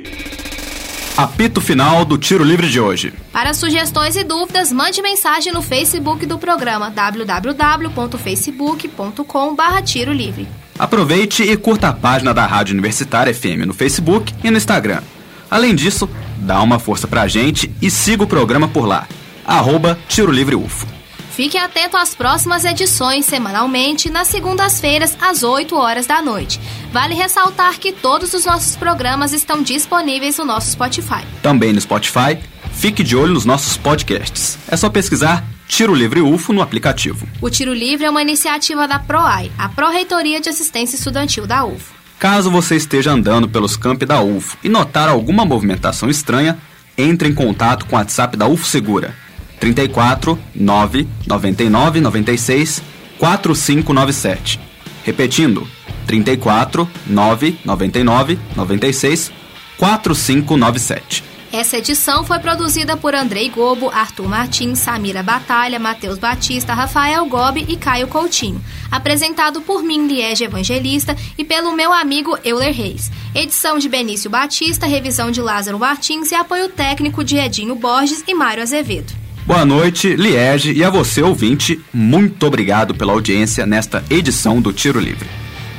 Apito 1.16 1.62
final 1.62 2.04
do 2.04 2.18
Tiro 2.18 2.44
Livre 2.44 2.68
de 2.68 2.80
hoje. 2.80 3.14
Para 3.32 3.54
sugestões 3.54 4.16
e 4.16 4.24
dúvidas, 4.24 4.72
mande 4.72 5.00
mensagem 5.00 5.54
no 5.54 5.62
Facebook 5.62 6.26
do 6.26 6.40
programa 6.40 6.90
www.facebook.com.br 6.90 9.82
Tiro 9.86 10.12
Livre. 10.12 10.48
Aproveite 10.78 11.44
e 11.44 11.56
curta 11.56 11.90
a 11.90 11.94
página 11.94 12.34
da 12.34 12.48
Rádio 12.48 12.74
Universitária 12.74 13.32
FM 13.32 13.68
no 13.68 13.76
Facebook 13.76 14.34
e 14.44 14.50
no 14.50 14.58
Instagram. 14.58 15.04
Além 15.52 15.76
disso, 15.76 16.10
dá 16.38 16.60
uma 16.64 16.80
força 16.80 17.08
pra 17.08 17.28
gente 17.28 17.72
e 17.80 17.92
siga 17.92 18.24
o 18.24 18.28
programa 18.28 18.68
por 18.68 18.88
lá. 18.88 19.08
Arroba 19.46 20.00
Tiro 20.08 20.32
Livre 20.32 20.56
UFO. 20.56 20.88
Fique 21.36 21.58
atento 21.58 21.98
às 21.98 22.14
próximas 22.14 22.64
edições 22.64 23.26
semanalmente 23.26 24.08
nas 24.08 24.28
segundas-feiras 24.28 25.18
às 25.20 25.42
8 25.42 25.76
horas 25.76 26.06
da 26.06 26.22
noite. 26.22 26.60
Vale 26.92 27.16
ressaltar 27.16 27.80
que 27.80 27.92
todos 27.92 28.36
os 28.36 28.46
nossos 28.46 28.76
programas 28.76 29.34
estão 29.34 29.64
disponíveis 29.64 30.38
no 30.38 30.46
nosso 30.46 30.70
Spotify. 30.70 31.26
Também 31.42 31.74
no 31.74 31.82
Spotify, 31.82 32.38
fique 32.72 33.02
de 33.02 33.16
olho 33.16 33.34
nos 33.34 33.46
nossos 33.46 33.76
podcasts. 33.76 34.60
É 34.68 34.78
só 34.78 34.92
pesquisar 34.92 35.44
Tiro 35.68 35.96
Livre 35.96 36.22
UFO 36.22 36.54
no 36.54 36.62
aplicativo. 36.62 37.28
O 37.42 37.50
Tiro 37.50 37.74
Livre 37.74 38.06
é 38.06 38.10
uma 38.12 38.22
iniciativa 38.22 38.88
da 38.88 39.00
PROAI, 39.00 39.52
a 39.58 39.68
Pró-Reitoria 39.68 40.40
de 40.40 40.50
Assistência 40.50 40.98
Estudantil 40.98 41.48
da 41.48 41.66
UFO. 41.66 41.96
Caso 42.20 42.52
você 42.52 42.76
esteja 42.76 43.12
andando 43.12 43.50
pelos 43.50 43.76
campi 43.76 44.06
da 44.06 44.22
UFO 44.22 44.56
e 44.64 44.70
notar 44.70 45.10
alguma 45.10 45.44
movimentação 45.44 46.12
estranha, 46.12 46.60
entre 46.96 47.28
em 47.28 47.34
contato 47.34 47.88
com 47.88 47.96
o 47.96 47.98
WhatsApp 47.98 48.38
da 48.38 48.46
UFO 48.46 48.68
Segura 48.68 49.23
34 49.64 50.38
9 50.54 51.08
99 51.26 52.02
96 52.02 52.84
4597. 53.18 54.60
Repetindo, 55.06 55.66
34 56.06 56.90
9 57.08 57.60
99 57.64 58.40
96 58.58 59.32
4597. 59.78 61.24
Essa 61.54 61.78
edição 61.78 62.26
foi 62.26 62.40
produzida 62.40 62.98
por 62.98 63.16
Andrei 63.16 63.48
Gobo, 63.48 63.90
Arthur 63.90 64.28
Martins, 64.28 64.80
Samira 64.80 65.24
Batalha, 65.24 65.80
Matheus 65.80 66.18
Batista, 66.18 66.74
Rafael 66.74 67.26
Gobi 67.28 67.64
e 67.70 67.78
Caio 67.78 68.08
Coutinho. 68.08 68.62
Apresentado 68.92 69.62
por 69.62 69.82
mim, 69.82 70.08
Liege 70.08 70.44
Evangelista, 70.44 71.16
e 71.38 71.46
pelo 71.46 71.72
meu 71.72 71.94
amigo 71.94 72.38
Euler 72.44 72.74
Reis. 72.74 73.10
Edição 73.34 73.78
de 73.78 73.88
Benício 73.88 74.30
Batista, 74.30 74.88
revisão 74.88 75.32
de 75.32 75.42
Lázaro 75.42 75.80
Martins 75.80 76.32
e 76.32 76.36
apoio 76.36 76.68
técnico 76.68 77.24
de 77.24 77.38
Edinho 77.38 77.76
Borges 77.76 78.24
e 78.28 78.34
Mário 78.34 78.64
Azevedo. 78.64 79.23
Boa 79.46 79.66
noite, 79.66 80.16
Liege, 80.16 80.72
e 80.72 80.86
a 80.86 80.90
você, 80.90 81.22
ouvinte, 81.22 81.78
muito 81.94 82.46
obrigado 82.46 82.96
pela 82.96 83.12
audiência 83.12 83.66
nesta 83.66 84.02
edição 84.10 84.62
do 84.62 84.72
Tiro 84.72 85.02
Livre. 85.02 85.28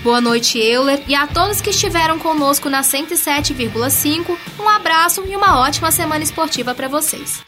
Boa 0.02 0.20
noite, 0.20 0.58
Euler, 0.58 1.02
e 1.08 1.14
a 1.14 1.26
todos 1.26 1.62
que 1.62 1.70
estiveram 1.70 2.18
conosco 2.18 2.68
na 2.68 2.82
107,5, 2.82 4.36
um 4.60 4.68
abraço 4.68 5.24
e 5.26 5.34
uma 5.34 5.60
ótima 5.60 5.90
semana 5.90 6.22
esportiva 6.22 6.74
para 6.74 6.88
vocês. 6.88 7.42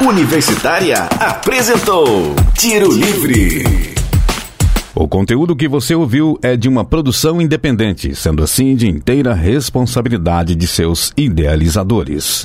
Universitária 0.00 1.02
apresentou 1.20 2.34
Tiro 2.58 2.90
Livre. 2.90 3.62
O 4.94 5.06
conteúdo 5.06 5.54
que 5.54 5.68
você 5.68 5.94
ouviu 5.94 6.38
é 6.42 6.56
de 6.56 6.66
uma 6.66 6.82
produção 6.82 7.42
independente, 7.42 8.14
sendo 8.14 8.42
assim 8.42 8.74
de 8.74 8.88
inteira 8.88 9.34
responsabilidade 9.34 10.54
de 10.54 10.66
seus 10.66 11.12
idealizadores. 11.14 12.44